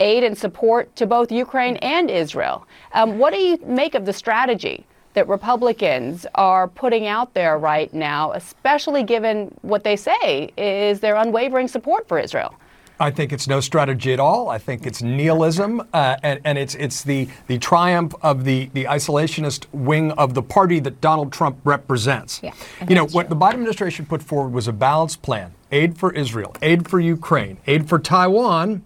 [0.00, 2.66] aid and support to both Ukraine and Israel.
[2.92, 4.86] Um, what do you make of the strategy?
[5.18, 11.16] That Republicans are putting out there right now, especially given what they say is their
[11.16, 12.54] unwavering support for Israel?
[13.00, 14.48] I think it's no strategy at all.
[14.48, 18.84] I think it's nihilism, uh, and, and, it's it's the the triumph of the the
[18.84, 22.40] isolationist wing of the party that Donald Trump represents.
[22.40, 22.54] Yeah,
[22.88, 26.54] you know what the Biden administration put forward was a balanced plan: aid for Israel,
[26.62, 28.82] aid for Ukraine, aid for Taiwan,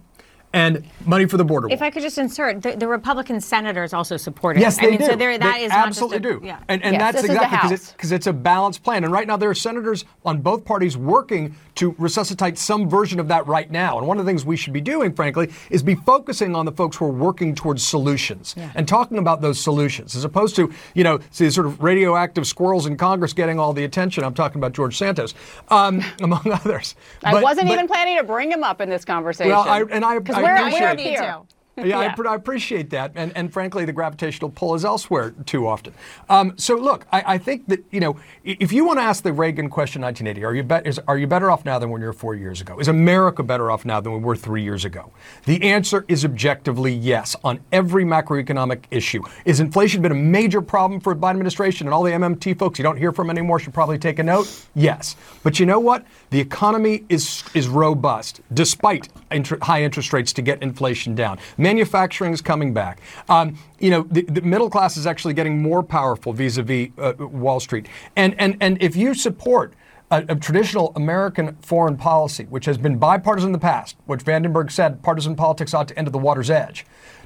[0.53, 1.75] and money for the border wall.
[1.75, 4.81] If I could just insert, the, the Republican senators also supported yes, it.
[4.81, 5.07] they I mean, do.
[5.07, 6.41] So there, that they is absolutely a, do.
[6.45, 6.59] Yeah.
[6.69, 9.05] And, and yes, that's exactly because it's, it's, a balanced plan.
[9.05, 13.29] And right now there are senators on both parties working to resuscitate some version of
[13.29, 13.99] that right now.
[13.99, 16.73] And one of the things we should be doing, frankly, is be focusing on the
[16.73, 18.71] folks who are working towards solutions yeah.
[18.75, 22.87] and talking about those solutions, as opposed to you know these sort of radioactive squirrels
[22.87, 24.25] in Congress getting all the attention.
[24.25, 25.35] I'm talking about George Santos,
[25.69, 26.95] um, among others.
[27.25, 29.51] I wasn't but, even planning to bring him up in this conversation.
[29.51, 31.41] Well, I, and I, I we're, appreciate we're here.
[31.77, 32.15] Yeah, yeah.
[32.19, 35.95] I, I, appreciate that, and and frankly, the gravitational pull is elsewhere too often.
[36.29, 39.33] Um, so look, I, I, think that you know, if you want to ask the
[39.33, 42.09] Reagan question, 1980, are you be, is, are you better off now than when you
[42.09, 42.79] were four years ago?
[42.79, 45.13] Is America better off now than we were three years ago?
[45.47, 49.23] The answer is objectively yes on every macroeconomic issue.
[49.47, 52.79] Is inflation been a major problem for the Biden administration and all the MMT folks
[52.79, 54.67] you don't hear from anymore should probably take a note?
[54.75, 56.05] Yes, but you know what?
[56.29, 61.39] The economy is is robust despite inter- high interest rates to get inflation down.
[61.63, 63.01] Manufacturing is coming back.
[63.29, 67.61] Um, you know, the, the, middle class is actually getting more powerful vis-a-vis uh, Wall
[67.61, 67.87] Street.
[68.17, 69.75] And and and if you support
[70.11, 74.71] a, a, traditional American foreign policy, which has been bipartisan in the past, which Vandenberg
[74.71, 76.85] said partisan politics ought to end at the water's edge.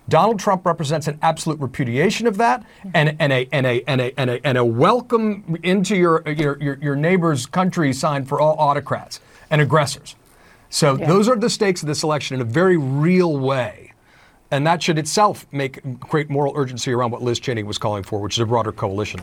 [0.08, 2.64] Donald Trump represents an absolute repudiation of that
[2.94, 6.62] and, and, a, and, a, and, a, and, a, and a welcome into your, your,
[6.62, 9.20] your, your neighbor's country sign for all autocrats
[9.50, 10.14] and aggressors.
[10.70, 11.06] So yeah.
[11.06, 13.85] those are the stakes of this election in a very real way.
[14.50, 18.20] And that should itself make create moral urgency around what Liz Cheney was calling for,
[18.20, 19.20] which is a broader coalition.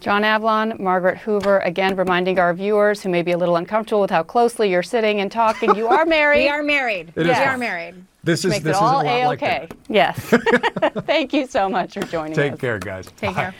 [0.00, 4.10] John Avlon, Margaret Hoover, again reminding our viewers who may be a little uncomfortable with
[4.10, 5.74] how closely you're sitting and talking.
[5.74, 6.44] You are married.
[6.44, 7.12] we are married.
[7.16, 7.38] It yes.
[7.40, 7.94] We are married.
[8.24, 9.60] This is Makes this it all is a lot a-okay.
[9.70, 10.18] like Yes.
[11.06, 12.58] Thank you so much for joining Take us.
[12.58, 13.06] Take care, guys.
[13.16, 13.40] Take Bye.
[13.42, 13.54] care.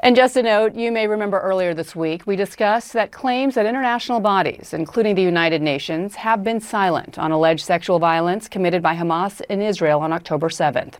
[0.00, 3.66] And just a note, you may remember earlier this week we discussed that claims that
[3.66, 8.94] international bodies, including the United Nations, have been silent on alleged sexual violence committed by
[8.94, 10.94] Hamas in Israel on October 7th.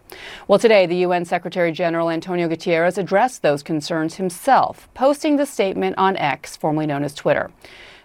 [0.49, 5.97] Well, today, the UN Secretary General Antonio Guterres addressed those concerns himself, posting the statement
[5.97, 7.53] on X, formerly known as Twitter.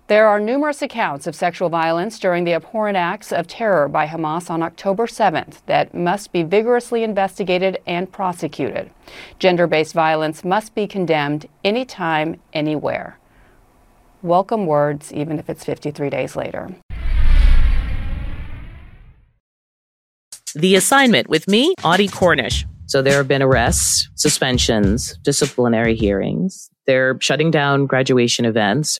[0.07, 4.49] There are numerous accounts of sexual violence during the abhorrent acts of terror by Hamas
[4.49, 8.91] on October 7th that must be vigorously investigated and prosecuted.
[9.39, 13.17] Gender based violence must be condemned anytime, anywhere.
[14.21, 16.75] Welcome words, even if it's 53 days later.
[20.53, 22.65] The assignment with me, Audie Cornish.
[22.87, 26.69] So there have been arrests, suspensions, disciplinary hearings.
[26.85, 28.99] They're shutting down graduation events.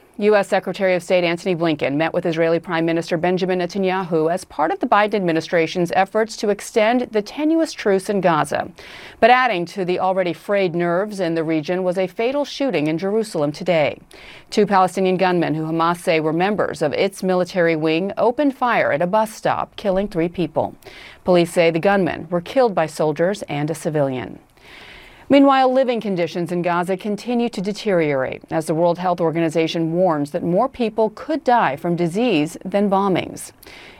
[0.21, 0.47] U.S.
[0.47, 4.79] Secretary of State Antony Blinken met with Israeli Prime Minister Benjamin Netanyahu as part of
[4.79, 8.71] the Biden administration's efforts to extend the tenuous truce in Gaza.
[9.19, 12.99] But adding to the already frayed nerves in the region was a fatal shooting in
[12.99, 13.97] Jerusalem today.
[14.51, 19.01] Two Palestinian gunmen who Hamas say were members of its military wing opened fire at
[19.01, 20.75] a bus stop, killing three people.
[21.23, 24.37] Police say the gunmen were killed by soldiers and a civilian.
[25.31, 30.43] Meanwhile, living conditions in Gaza continue to deteriorate as the World Health Organization warns that
[30.43, 33.53] more people could die from disease than bombings.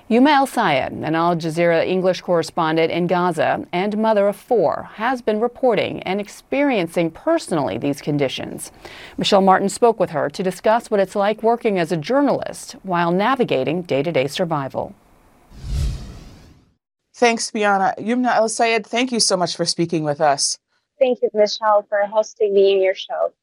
[0.10, 5.22] Youmna El Sayed, an Al Jazeera English correspondent in Gaza and mother of four, has
[5.22, 8.74] been reporting and experiencing personally these conditions.
[9.18, 13.10] Michelle Martin spoke with her to discuss what it's like working as a journalist while
[13.10, 14.94] navigating day to day survival.
[17.14, 17.94] Thanks, Bianna.
[17.98, 20.58] Youmna El Sayed, thank you so much for speaking with us.
[21.02, 23.34] Thank you, Michelle, for hosting me in your show.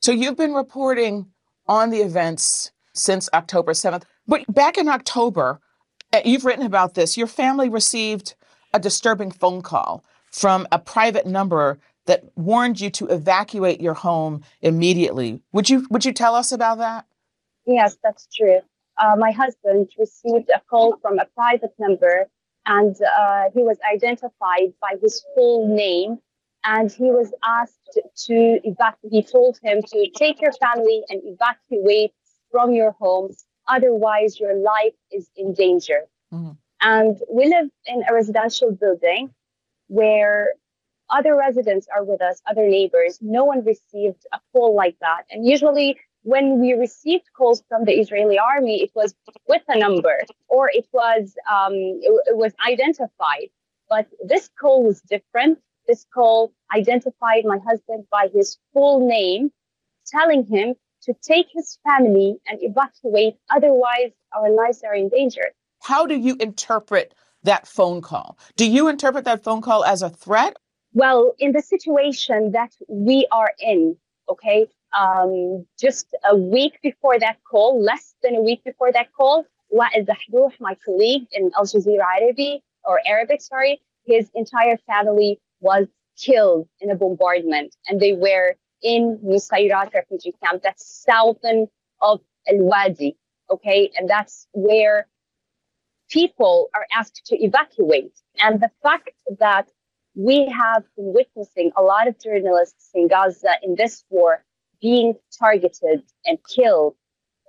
[0.00, 1.26] So you've been reporting
[1.66, 4.04] on the events since October 7th.
[4.28, 5.60] But back in October,
[6.12, 7.16] uh, you've written about this.
[7.16, 8.36] Your family received
[8.72, 14.42] a disturbing phone call from a private number that warned you to evacuate your home
[14.62, 15.42] immediately.
[15.52, 17.04] Would you would you tell us about that?
[17.66, 18.60] Yes, that's true.
[18.96, 22.28] Uh, my husband received a call from a private number,
[22.64, 26.18] and uh, he was identified by his full name
[26.68, 29.12] and he was asked to evacuate.
[29.12, 32.12] He told him to take your family and evacuate
[32.52, 33.30] from your home,
[33.66, 36.00] otherwise your life is in danger.
[36.32, 36.52] Mm-hmm.
[36.82, 39.30] And we live in a residential building
[39.86, 40.50] where
[41.08, 43.18] other residents are with us, other neighbors.
[43.22, 45.22] No one received a call like that.
[45.30, 49.14] And usually, when we received calls from the Israeli army, it was
[49.48, 53.48] with a number or it was um, it, it was identified.
[53.88, 55.58] But this call was different
[55.88, 59.50] this call identified my husband by his full name,
[60.06, 65.46] telling him to take his family and evacuate, otherwise, our lives are in danger.
[65.82, 67.14] How do you interpret
[67.44, 68.38] that phone call?
[68.56, 70.56] Do you interpret that phone call as a threat?
[70.92, 73.96] Well, in the situation that we are in,
[74.28, 74.66] okay,
[74.98, 80.06] um, just a week before that call, less than a week before that call, Wael
[80.06, 85.86] Dahdouh, my colleague in Al Jazeera Arabic, or Arabic, sorry, his entire family was
[86.16, 91.66] killed in a bombardment, and they were in Nusayrat refugee camp that's southern
[92.00, 93.16] of Al Wadi,
[93.50, 95.06] okay, and that's where
[96.08, 98.12] people are asked to evacuate.
[98.38, 99.68] And the fact that
[100.14, 104.44] we have been witnessing a lot of journalists in Gaza in this war
[104.80, 106.96] being targeted and killed.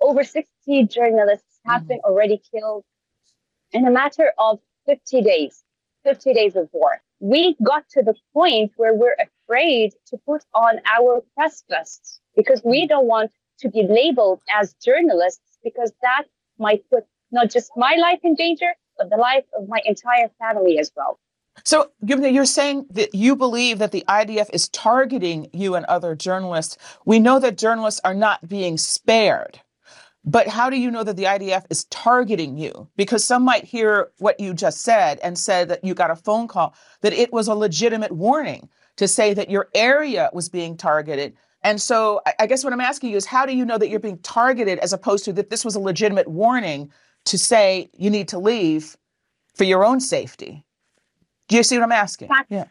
[0.00, 1.88] Over 60 journalists have mm-hmm.
[1.88, 2.84] been already killed
[3.72, 5.64] in a matter of 50 days,
[6.04, 7.00] 50 days of war.
[7.20, 12.62] We got to the point where we're afraid to put on our press vests because
[12.64, 16.24] we don't want to be labeled as journalists because that
[16.58, 20.78] might put not just my life in danger, but the life of my entire family
[20.78, 21.18] as well.
[21.64, 26.14] So, Youmna, you're saying that you believe that the IDF is targeting you and other
[26.14, 26.78] journalists.
[27.04, 29.60] We know that journalists are not being spared.
[30.24, 32.88] But how do you know that the IDF is targeting you?
[32.96, 36.46] Because some might hear what you just said and said that you got a phone
[36.46, 41.34] call, that it was a legitimate warning to say that your area was being targeted.
[41.62, 43.98] And so I guess what I'm asking you is how do you know that you're
[43.98, 46.92] being targeted as opposed to that this was a legitimate warning
[47.26, 48.96] to say you need to leave
[49.54, 50.64] for your own safety?
[51.48, 52.28] Do you see what I'm asking?
[52.48, 52.66] yeah.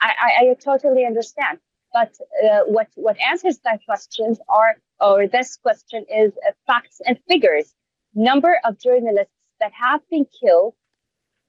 [0.00, 1.58] I, I, I totally understand.
[1.94, 2.12] But
[2.44, 7.72] uh, what what answers that questions are, or this question is uh, facts and figures.
[8.14, 10.74] Number of journalists that have been killed,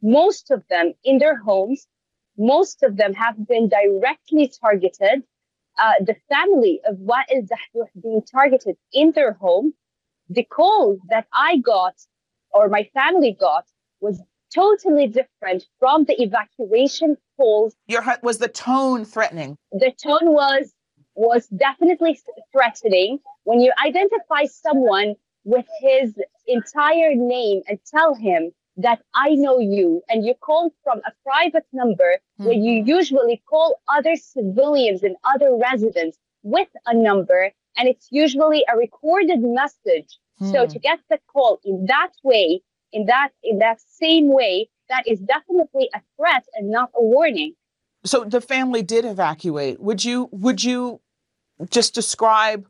[0.03, 1.87] most of them in their homes,
[2.37, 5.23] most of them have been directly targeted.
[5.83, 9.73] Uh, the family of Wael Dahdouh being targeted in their home.
[10.29, 11.95] The call that I got,
[12.51, 13.65] or my family got,
[13.99, 14.21] was
[14.55, 17.75] totally different from the evacuation calls.
[17.87, 19.57] Your was the tone threatening?
[19.71, 20.73] The tone was
[21.15, 22.19] was definitely
[22.51, 23.19] threatening.
[23.43, 26.15] When you identify someone with his
[26.47, 31.65] entire name and tell him that I know you, and you call from a private
[31.71, 32.45] number mm-hmm.
[32.45, 38.65] where you usually call other civilians and other residents with a number, and it's usually
[38.71, 40.19] a recorded message.
[40.41, 40.51] Mm-hmm.
[40.51, 40.71] So hmm.
[40.73, 42.61] to get the call in that way
[42.95, 47.53] in that in that same way, that is definitely a threat and not a warning.
[48.05, 49.79] So the family did evacuate.
[49.81, 51.01] Would you would you
[51.69, 52.67] just describe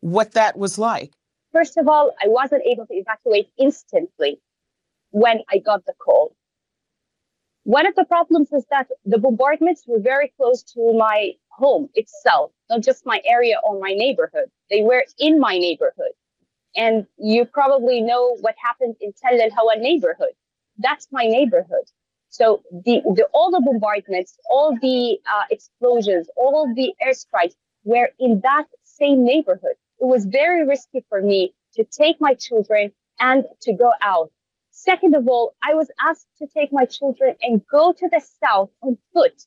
[0.00, 1.12] what that was like?
[1.52, 4.40] First of all, I wasn't able to evacuate instantly
[5.10, 6.34] when I got the call.
[7.62, 12.50] One of the problems is that the bombardments were very close to my home itself,
[12.68, 14.50] not just my area or my neighborhood.
[14.68, 16.14] They were in my neighborhood.
[16.76, 20.34] And you probably know what happened in Tel El Hawa neighborhood.
[20.78, 21.86] That's my neighborhood.
[22.30, 27.54] So the, the all the bombardments, all the uh, explosions, all the airstrikes
[27.84, 29.76] were in that same neighborhood.
[30.00, 34.32] It was very risky for me to take my children and to go out.
[34.70, 38.70] Second of all, I was asked to take my children and go to the south
[38.82, 39.44] on foot.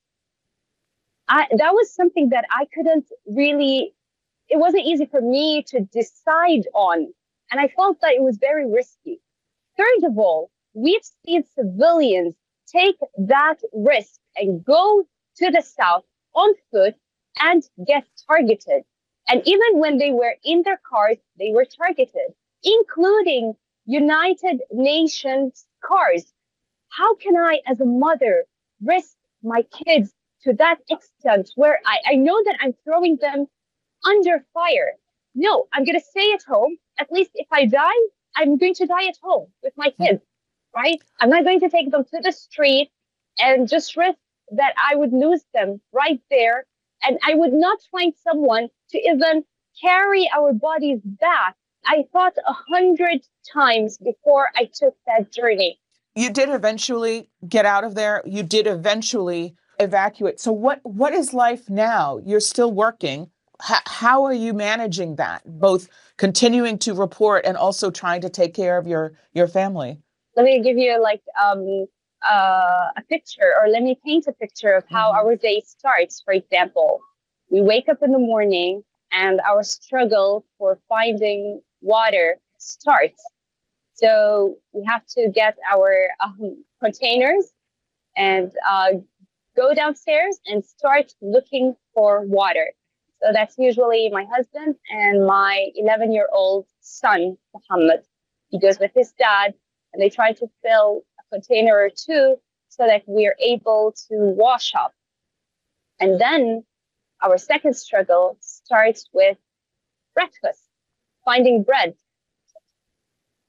[1.27, 3.93] I, that was something that I couldn't really,
[4.49, 7.07] it wasn't easy for me to decide on
[7.51, 9.19] and I felt that it was very risky.
[9.77, 12.35] Third of all, we've seen civilians
[12.67, 15.05] take that risk and go
[15.37, 16.03] to the south
[16.35, 16.95] on foot
[17.39, 18.83] and get targeted.
[19.29, 22.33] And even when they were in their cars, they were targeted,
[22.63, 23.53] including
[23.85, 26.33] United Nations cars.
[26.89, 28.45] How can I, as a mother,
[28.81, 33.47] risk my kids to that extent where I, I know that I'm throwing them
[34.07, 34.93] under fire?
[35.35, 38.01] No, I'm going to stay at home at least if I die,
[38.35, 40.03] I'm going to die at home with my hmm.
[40.03, 40.23] kids,
[40.75, 41.01] right?
[41.19, 42.89] I'm not going to take them to the street
[43.39, 44.17] and just risk
[44.51, 46.65] that I would lose them right there.
[47.03, 49.43] And I would not find someone to even
[49.81, 51.55] carry our bodies back.
[51.85, 53.21] I thought a hundred
[53.53, 55.79] times before I took that journey.
[56.15, 58.23] You did eventually get out of there.
[58.25, 60.39] You did eventually evacuate.
[60.39, 62.19] So what what is life now?
[62.25, 63.29] You're still working
[63.59, 68.77] how are you managing that both continuing to report and also trying to take care
[68.77, 69.99] of your your family?
[70.35, 71.87] Let me give you like um,
[72.29, 75.27] uh, a picture or let me paint a picture of how mm-hmm.
[75.27, 76.21] our day starts.
[76.21, 77.01] For example
[77.49, 83.23] we wake up in the morning and our struggle for finding water starts.
[83.93, 87.51] So we have to get our um, containers
[88.15, 88.89] and uh,
[89.55, 92.73] go downstairs and start looking for water
[93.21, 98.03] so that's usually my husband and my 11 year old son, Muhammad.
[98.49, 99.53] He goes with his dad
[99.93, 102.37] and they try to fill a container or two
[102.69, 104.93] so that we are able to wash up.
[105.99, 106.63] And then
[107.23, 109.37] our second struggle starts with
[110.13, 110.61] breakfast,
[111.25, 111.95] finding bread.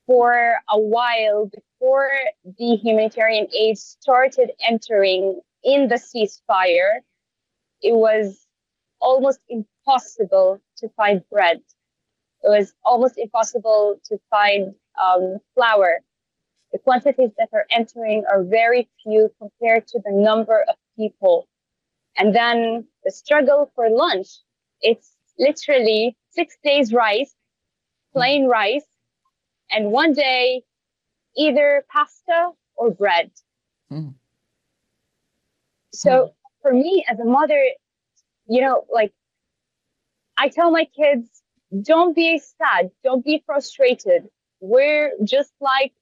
[0.07, 2.11] For a while before
[2.45, 7.01] the humanitarian aid started entering in the ceasefire,
[7.83, 8.48] it was
[9.01, 11.61] almost impossible to find bread.
[12.43, 16.01] It was almost impossible to find um, flour.
[16.73, 21.49] The quantities that are entering are very few compared to the number of people.
[22.17, 24.29] And then the struggle for lunch,
[24.81, 27.35] it's literally six days rice,
[28.13, 28.87] plain rice,
[29.71, 30.63] and one day
[31.37, 33.31] either pasta or bread.
[33.91, 34.15] Mm.
[35.93, 36.33] So mm.
[36.63, 37.63] for me as a mother,
[38.49, 39.13] you know, like
[40.37, 41.29] I tell my kids,
[41.83, 44.29] don't be sad, don't be frustrated.
[44.61, 45.93] We're just like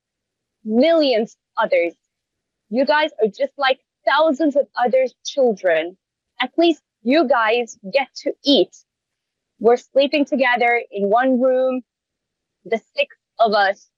[0.65, 1.95] millions others.
[2.71, 5.97] You guys are just like thousands of other children.
[6.41, 8.77] At least you guys get to eat.
[9.59, 11.83] We're sleeping together in one room,
[12.65, 13.89] the six of us,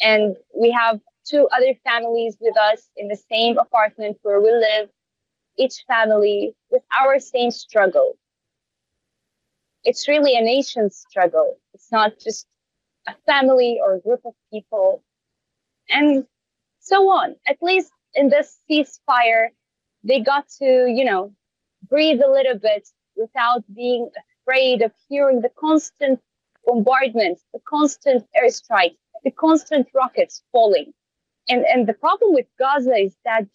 [0.00, 4.88] and we have two other families with us in the same apartment where we live,
[5.58, 8.16] each family with our same struggle.
[9.84, 11.58] It's really a nation's struggle.
[11.74, 12.46] It's not just
[13.06, 15.02] a family or a group of people.
[15.88, 16.26] And
[16.80, 17.36] so on.
[17.46, 19.48] At least in this ceasefire,
[20.04, 21.32] they got to, you know,
[21.88, 24.10] breathe a little bit without being
[24.42, 26.20] afraid of hearing the constant
[26.64, 30.92] bombardment, the constant airstrike, the constant rockets falling.
[31.48, 33.46] And, and the problem with Gaza is that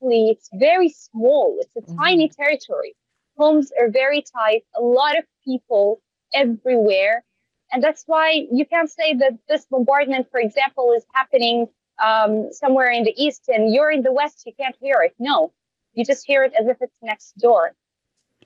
[0.00, 1.58] geographically it's very small.
[1.60, 1.98] It's a mm-hmm.
[1.98, 2.94] tiny territory.
[3.36, 6.00] Homes are very tight, a lot of people
[6.34, 7.24] everywhere.
[7.72, 11.68] And that's why you can't say that this bombardment, for example, is happening
[12.02, 15.14] um, somewhere in the east and you're in the west, you can't hear it.
[15.18, 15.52] No,
[15.94, 17.72] you just hear it as if it's next door.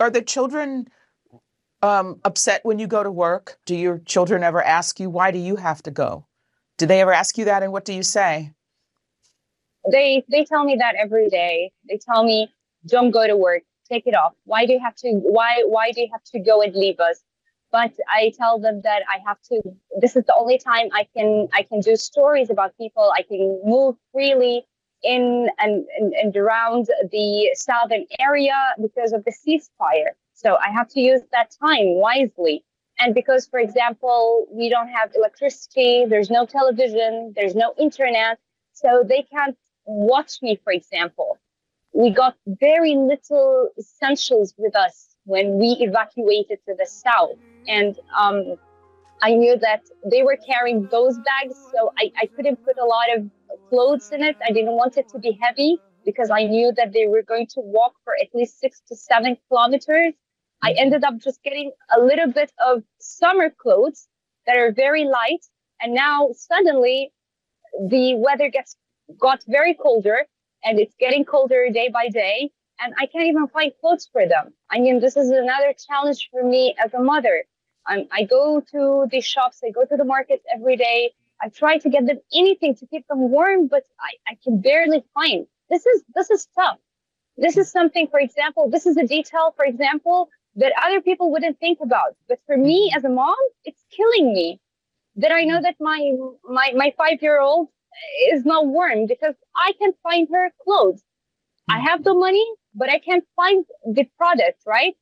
[0.01, 0.89] Are the children
[1.83, 3.59] um, upset when you go to work?
[3.65, 6.27] Do your children ever ask you, why do you have to go?
[6.77, 8.53] Do they ever ask you that and what do you say?
[9.91, 11.73] They they tell me that every day.
[11.89, 12.49] They tell me,
[12.87, 14.33] don't go to work, take it off.
[14.45, 17.23] Why do you have to why why do you have to go and leave us?
[17.71, 19.61] But I tell them that I have to
[20.01, 23.13] this is the only time I can I can do stories about people.
[23.17, 24.67] I can move freely
[25.03, 30.13] in and, and, and around the southern area because of the ceasefire.
[30.33, 32.65] So I have to use that time wisely.
[32.99, 38.39] And because, for example, we don't have electricity, there's no television, there's no internet,
[38.73, 39.57] so they can't
[39.87, 41.39] watch me, for example.
[41.93, 47.39] We got very little essentials with us when we evacuated to the south.
[47.69, 48.57] And um,
[49.23, 53.07] I knew that they were carrying those bags, so I, I couldn't put a lot
[53.17, 53.31] of
[53.69, 54.37] clothes in it.
[54.47, 57.61] I didn't want it to be heavy because I knew that they were going to
[57.61, 60.15] walk for at least six to seven kilometers.
[60.63, 60.79] I mm-hmm.
[60.79, 64.09] ended up just getting a little bit of summer clothes
[64.47, 65.45] that are very light.
[65.81, 67.13] And now suddenly
[67.81, 68.77] the weather gets
[69.19, 70.27] got very colder
[70.63, 72.51] and it's getting colder day by day.
[72.81, 74.53] And I can't even find clothes for them.
[74.71, 77.45] I mean, this is another challenge for me as a mother.
[77.87, 81.13] I'm, I go to the shops, I go to the markets every day.
[81.41, 85.05] I try to get them anything to keep them warm, but I, I can barely
[85.15, 85.47] find.
[85.71, 86.79] This is this is tough.
[87.37, 91.59] This is something, for example, this is a detail, for example, that other people wouldn't
[91.59, 92.17] think about.
[92.29, 94.61] But for me as a mom, it's killing me
[95.17, 96.13] that I know that my
[96.45, 97.69] my my five year old
[98.33, 101.03] is not warm because I can't find her clothes.
[101.69, 104.95] I have the money, but I can't find the product, right?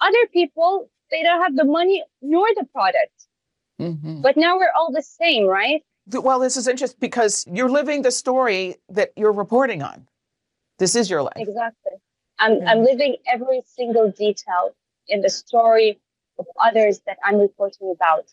[0.00, 3.12] Other people, they don't have the money nor the product.
[3.80, 4.20] Mm-hmm.
[4.20, 5.82] But now we're all the same, right?
[6.12, 10.08] Well, this is interesting because you're living the story that you're reporting on.
[10.78, 11.34] This is your life.
[11.36, 11.92] Exactly.
[12.38, 12.68] I'm, mm-hmm.
[12.68, 14.74] I'm living every single detail
[15.08, 16.00] in the story
[16.38, 18.24] of others that I'm reporting about.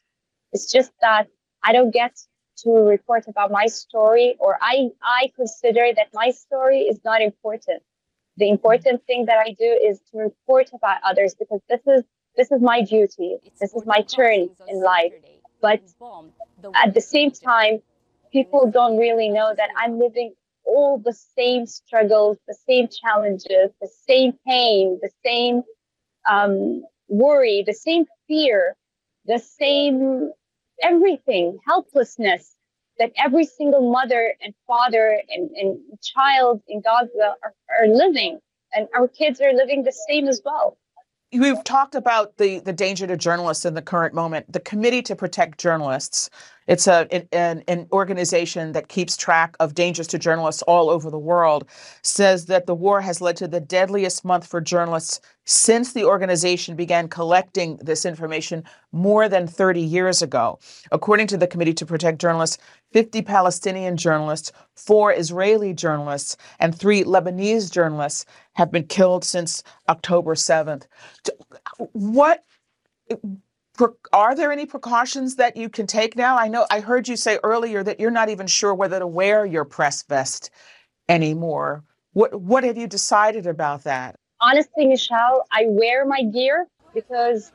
[0.53, 1.27] It's just that
[1.63, 2.17] I don't get
[2.63, 7.83] to report about my story or I, I consider that my story is not important.
[8.37, 12.03] The important thing that I do is to report about others because this is
[12.35, 13.37] this is my duty.
[13.59, 15.11] This is my turn in life.
[15.59, 15.81] But
[16.75, 17.81] at the same time,
[18.31, 20.33] people don't really know that I'm living
[20.63, 25.63] all the same struggles, the same challenges, the same pain, the same
[26.29, 28.75] um, worry, the same fear,
[29.25, 30.31] the same
[30.81, 32.55] everything, helplessness
[32.99, 38.39] that every single mother and father and, and child in Gaza are, are living.
[38.73, 40.77] And our kids are living the same as well.
[41.31, 44.51] We've talked about the, the danger to journalists in the current moment.
[44.51, 46.29] The Committee to Protect Journalists
[46.67, 51.17] It's a an, an organization that keeps track of dangers to journalists all over the
[51.17, 51.67] world.
[52.01, 56.75] Says that the war has led to the deadliest month for journalists since the organization
[56.75, 60.59] began collecting this information more than 30 years ago.
[60.91, 62.57] According to the Committee to Protect Journalists,
[62.91, 70.35] 50 Palestinian journalists, four Israeli journalists, and three Lebanese journalists have been killed since October
[70.35, 70.85] 7th.
[71.93, 72.43] What
[74.13, 76.37] are there any precautions that you can take now?
[76.37, 79.45] I know I heard you say earlier that you're not even sure whether to wear
[79.45, 80.49] your press vest
[81.09, 81.83] anymore.
[82.13, 84.15] What what have you decided about that?
[84.41, 87.51] Honestly, Michelle, I wear my gear because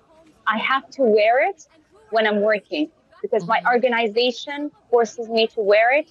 [0.47, 1.67] I have to wear it
[2.11, 2.91] when I'm working
[3.23, 3.69] because my mm-hmm.
[3.69, 6.11] organization forces me to wear it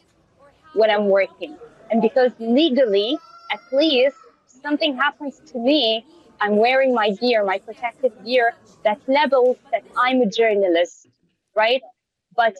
[0.73, 1.57] when I'm working.
[1.91, 3.17] And because legally,
[3.51, 6.05] at least something happens to me,
[6.41, 11.07] I'm wearing my gear, my protective gear that labels that I'm a journalist,
[11.55, 11.83] right?
[12.35, 12.55] But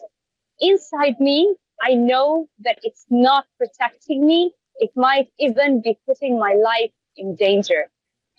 [0.60, 4.52] inside me, I know that it's not protecting me.
[4.76, 7.90] It might even be putting my life in danger.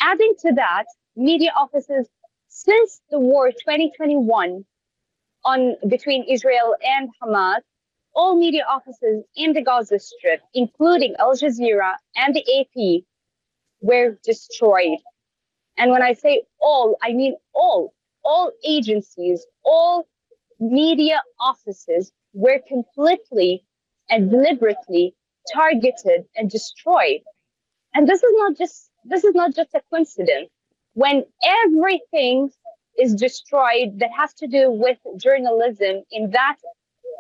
[0.02, 0.86] Adding to that,
[1.18, 2.08] media offices
[2.48, 4.64] since the war 2021
[5.44, 7.60] on between Israel and Hamas,
[8.16, 13.04] all media offices in the Gaza Strip, including Al Jazeera and the AP,
[13.82, 15.00] were destroyed.
[15.78, 17.93] And when I say all, I mean all,
[18.24, 20.07] all agencies, all
[20.59, 23.63] media offices were completely
[24.09, 25.15] and deliberately
[25.51, 27.21] targeted and destroyed.
[27.93, 30.49] And this is not just this is not just a coincidence.
[30.93, 31.26] When
[31.65, 32.51] everything
[32.97, 36.57] is destroyed that has to do with journalism in that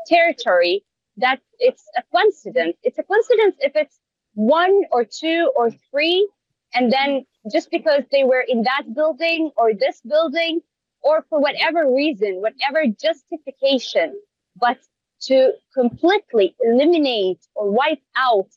[0.07, 0.83] territory,
[1.17, 2.77] that it's a coincidence.
[2.83, 3.99] It's a coincidence if it's
[4.35, 6.27] one or two or three,
[6.73, 10.61] and then just because they were in that building or this building,
[11.01, 14.17] or for whatever reason, whatever justification,
[14.55, 14.77] but
[15.21, 18.47] to completely eliminate or wipe out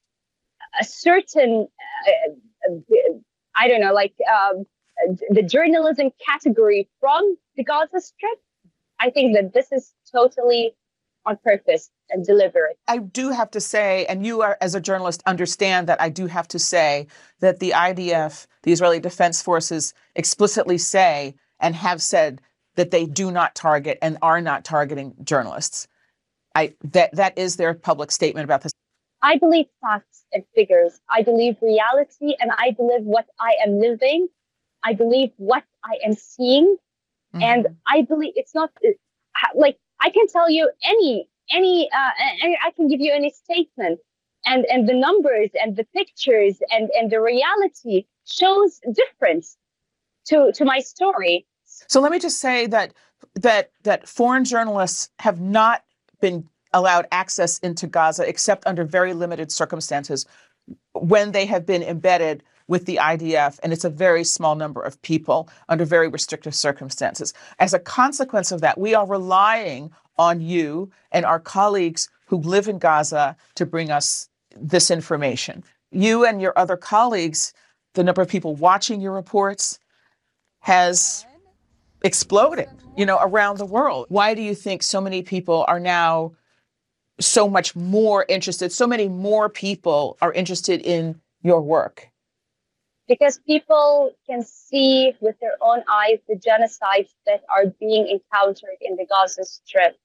[0.80, 1.66] a certain,
[2.06, 2.72] uh,
[3.56, 4.64] I don't know, like um,
[5.30, 8.38] the journalism category from the Gaza Strip,
[9.00, 10.74] I think that this is totally
[11.26, 12.78] on purpose and deliberate.
[12.88, 16.26] I do have to say, and you are as a journalist understand that I do
[16.26, 17.08] have to say
[17.40, 22.40] that the IDF, the Israeli Defense Forces, explicitly say and have said
[22.76, 25.88] that they do not target and are not targeting journalists.
[26.54, 28.72] I that that is their public statement about this.
[29.22, 31.00] I believe facts and figures.
[31.10, 34.28] I believe reality and I believe what I am living
[34.86, 36.76] I believe what I am seeing,
[37.34, 37.42] mm-hmm.
[37.42, 38.90] and I believe it's not uh,
[39.56, 42.10] like I can tell you any any uh,
[42.64, 44.00] I can give you any statement,
[44.46, 49.56] and and the numbers and the pictures and and the reality shows difference
[50.26, 51.46] to to my story.
[51.64, 52.94] So let me just say that
[53.34, 55.84] that that foreign journalists have not
[56.20, 60.26] been allowed access into Gaza except under very limited circumstances
[60.92, 65.00] when they have been embedded with the IDF, and it's a very small number of
[65.02, 67.32] people under very restrictive circumstances.
[67.58, 72.68] As a consequence of that, we are relying on you and our colleagues who live
[72.68, 75.62] in Gaza to bring us this information.
[75.92, 77.52] You and your other colleagues,
[77.94, 79.78] the number of people watching your reports
[80.60, 81.24] has
[82.02, 84.06] exploded, you know, around the world.
[84.08, 86.32] Why do you think so many people are now
[87.20, 92.10] so much more interested, so many more people are interested in your work?
[93.08, 98.96] Because people can see with their own eyes the genocides that are being encountered in
[98.96, 99.96] the Gaza Strip.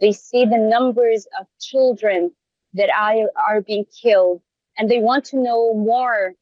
[0.00, 2.32] They see the numbers of children
[2.74, 4.42] that are being killed,
[4.76, 6.34] and they want to know more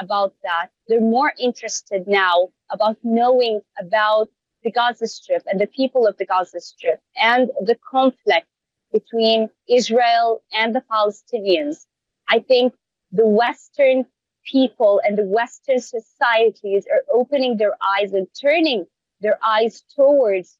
[0.00, 0.68] about that.
[0.88, 4.28] They're more interested now about knowing about
[4.64, 8.46] the Gaza Strip and the people of the Gaza Strip and the conflict
[8.92, 11.86] between Israel and the Palestinians.
[12.28, 12.74] I think
[13.12, 14.04] the Western
[14.50, 18.86] people and the Western societies are opening their eyes and turning
[19.20, 20.56] their eyes towards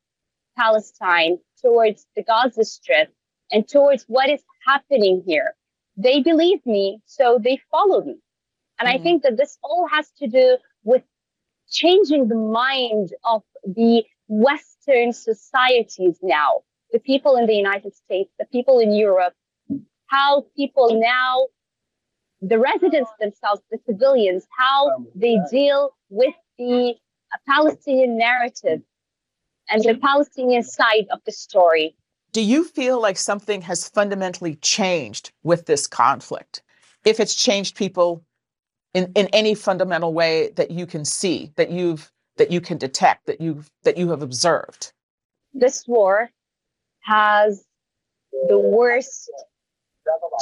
[0.57, 3.13] Palestine, towards the Gaza Strip,
[3.51, 5.55] and towards what is happening here.
[5.97, 8.17] They believe me, so they follow me.
[8.79, 9.01] And mm-hmm.
[9.01, 11.03] I think that this all has to do with
[11.71, 16.61] changing the mind of the Western societies now,
[16.93, 19.35] the people in the United States, the people in Europe,
[20.07, 21.47] how people now
[22.41, 26.95] the residents themselves, the civilians, how um, they deal with the
[27.47, 28.81] Palestinian narrative
[29.69, 31.95] and the Palestinian side of the story.
[32.33, 36.63] Do you feel like something has fundamentally changed with this conflict?
[37.05, 38.23] If it's changed people
[38.95, 43.27] in, in any fundamental way that you can see, that you've that you can detect,
[43.27, 44.93] that you've that you have observed?
[45.53, 46.31] This war
[47.01, 47.65] has
[48.49, 49.31] the worst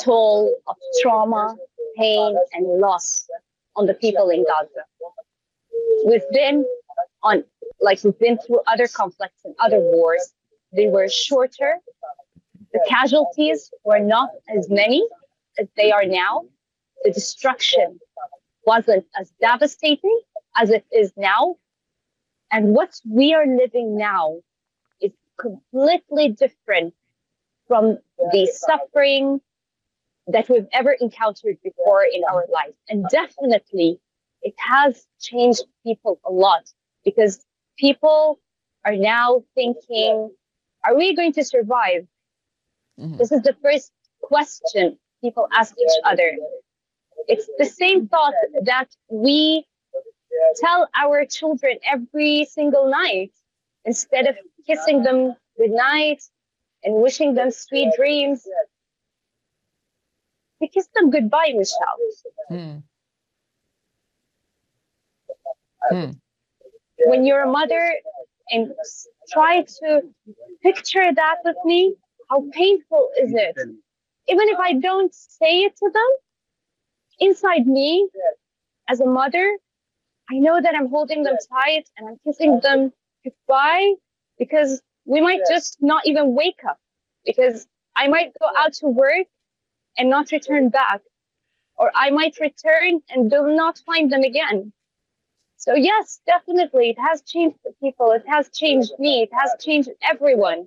[0.02, 1.56] toll of trauma,
[1.96, 3.26] pain, and loss
[3.76, 4.84] on the people in Gaza.
[6.06, 6.64] We've been
[7.22, 7.44] on,
[7.80, 10.32] like, we've been through other conflicts and other wars.
[10.72, 11.78] They were shorter.
[12.72, 15.06] The casualties were not as many
[15.58, 16.44] as they are now.
[17.04, 17.98] The destruction
[18.66, 20.20] wasn't as devastating
[20.56, 21.56] as it is now.
[22.50, 24.40] And what we are living now
[25.00, 26.94] is completely different
[27.68, 27.98] from
[28.32, 29.40] the suffering
[30.26, 32.74] that we've ever encountered before in our life.
[32.88, 34.00] And definitely,
[34.42, 36.72] it has changed people a lot
[37.04, 37.44] because
[37.78, 38.40] people
[38.84, 40.30] are now thinking,
[40.84, 42.06] are we going to survive?
[42.98, 43.18] Mm-hmm.
[43.18, 46.36] This is the first question people ask each other.
[47.28, 49.66] It's the same thought that we
[50.56, 53.32] tell our children every single night
[53.84, 56.22] instead of kissing them goodnight
[56.84, 58.46] and wishing them sweet dreams.
[60.60, 61.98] We kiss them goodbye, Michelle.
[62.48, 62.76] Hmm.
[65.90, 66.10] Hmm.
[67.04, 67.92] When you're a mother
[68.50, 68.72] and
[69.30, 70.02] try to
[70.62, 71.94] picture that with me,
[72.30, 73.56] how painful is it?
[74.28, 76.10] Even if I don't say it to them,
[77.20, 78.08] inside me,
[78.88, 79.58] as a mother,
[80.30, 82.92] I know that I'm holding them tight and I'm kissing them
[83.24, 83.92] goodbye
[84.38, 86.78] because we might just not even wake up
[87.24, 89.26] because I might go out to work
[89.98, 91.00] and not return back,
[91.76, 94.72] or I might return and will not find them again.
[95.56, 99.90] So, yes, definitely, it has changed the people, it has changed me, it has changed
[100.02, 100.66] everyone.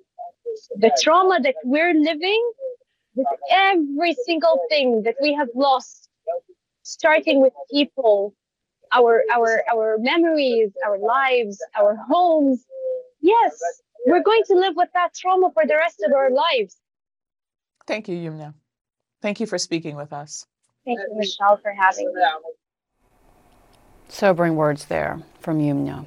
[0.76, 2.52] The trauma that we're living
[3.16, 6.10] with every single thing that we have lost,
[6.84, 8.34] starting with people,
[8.92, 12.66] our our our memories, our lives, our homes.
[13.22, 13.60] Yes,
[14.06, 16.78] we're going to live with that trauma for the rest of our lives.
[17.86, 18.54] Thank you, Youmna.
[19.22, 20.46] Thank you for speaking with us.
[20.86, 22.22] Thank you, Michelle, for having me.
[24.08, 26.06] Sobering words there from Youmna.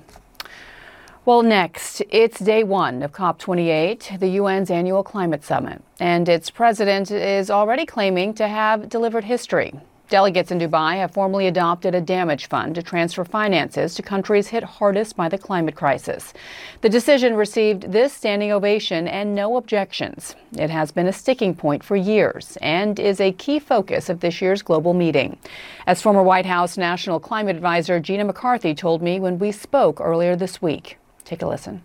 [1.25, 7.13] Well, next, it's day one of COP28, the UN's annual climate summit, and its president
[7.13, 9.73] is already claiming to have delivered history.
[10.13, 14.63] Delegates in Dubai have formally adopted a damage fund to transfer finances to countries hit
[14.63, 16.35] hardest by the climate crisis.
[16.83, 20.37] The decision received this standing ovation and no objections.
[20.59, 24.43] It has been a sticking point for years and is a key focus of this
[24.43, 25.39] year's global meeting.
[25.87, 30.37] As former White House National Climate Advisor Gina McCarthy told me when we spoke earlier
[30.37, 30.99] this week.
[31.25, 31.81] Take a listen.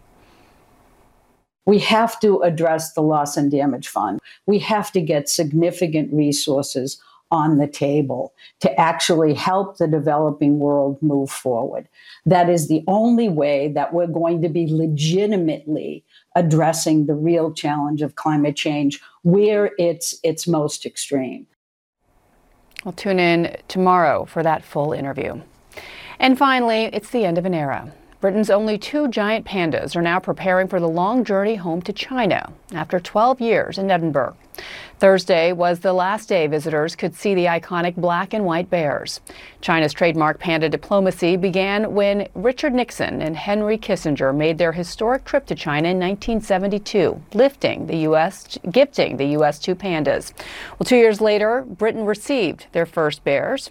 [1.65, 4.19] We have to address the loss and damage fund.
[4.45, 7.01] We have to get significant resources
[7.31, 11.87] on the table to actually help the developing world move forward.
[12.25, 16.03] That is the only way that we're going to be legitimately
[16.35, 21.47] addressing the real challenge of climate change where it's its most extreme.
[22.85, 25.41] We'll tune in tomorrow for that full interview.
[26.19, 27.91] And finally, it's the end of an era.
[28.19, 32.51] Britain's only two giant pandas are now preparing for the long journey home to China
[32.73, 34.35] after 12 years in Edinburgh.
[34.97, 39.21] Thursday was the last day visitors could see the iconic black and white bears.
[39.61, 45.45] China's trademark panda diplomacy began when Richard Nixon and Henry Kissinger made their historic trip
[45.45, 50.33] to China in 1972, lifting the US gifting the US two pandas.
[50.79, 53.69] Well, 2 years later, Britain received their first bears.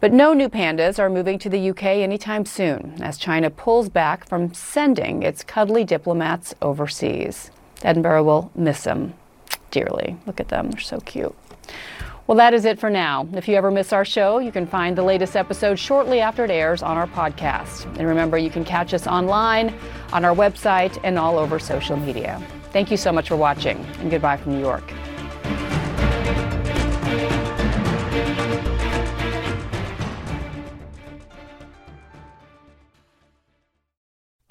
[0.00, 4.28] But no new pandas are moving to the UK anytime soon as China pulls back
[4.28, 7.50] from sending its cuddly diplomats overseas.
[7.82, 9.14] Edinburgh will miss them
[9.70, 10.16] dearly.
[10.26, 11.34] Look at them, they're so cute.
[12.26, 13.28] Well, that is it for now.
[13.34, 16.50] If you ever miss our show, you can find the latest episode shortly after it
[16.50, 17.84] airs on our podcast.
[17.98, 19.74] And remember, you can catch us online,
[20.10, 22.42] on our website, and all over social media.
[22.72, 24.90] Thank you so much for watching, and goodbye from New York.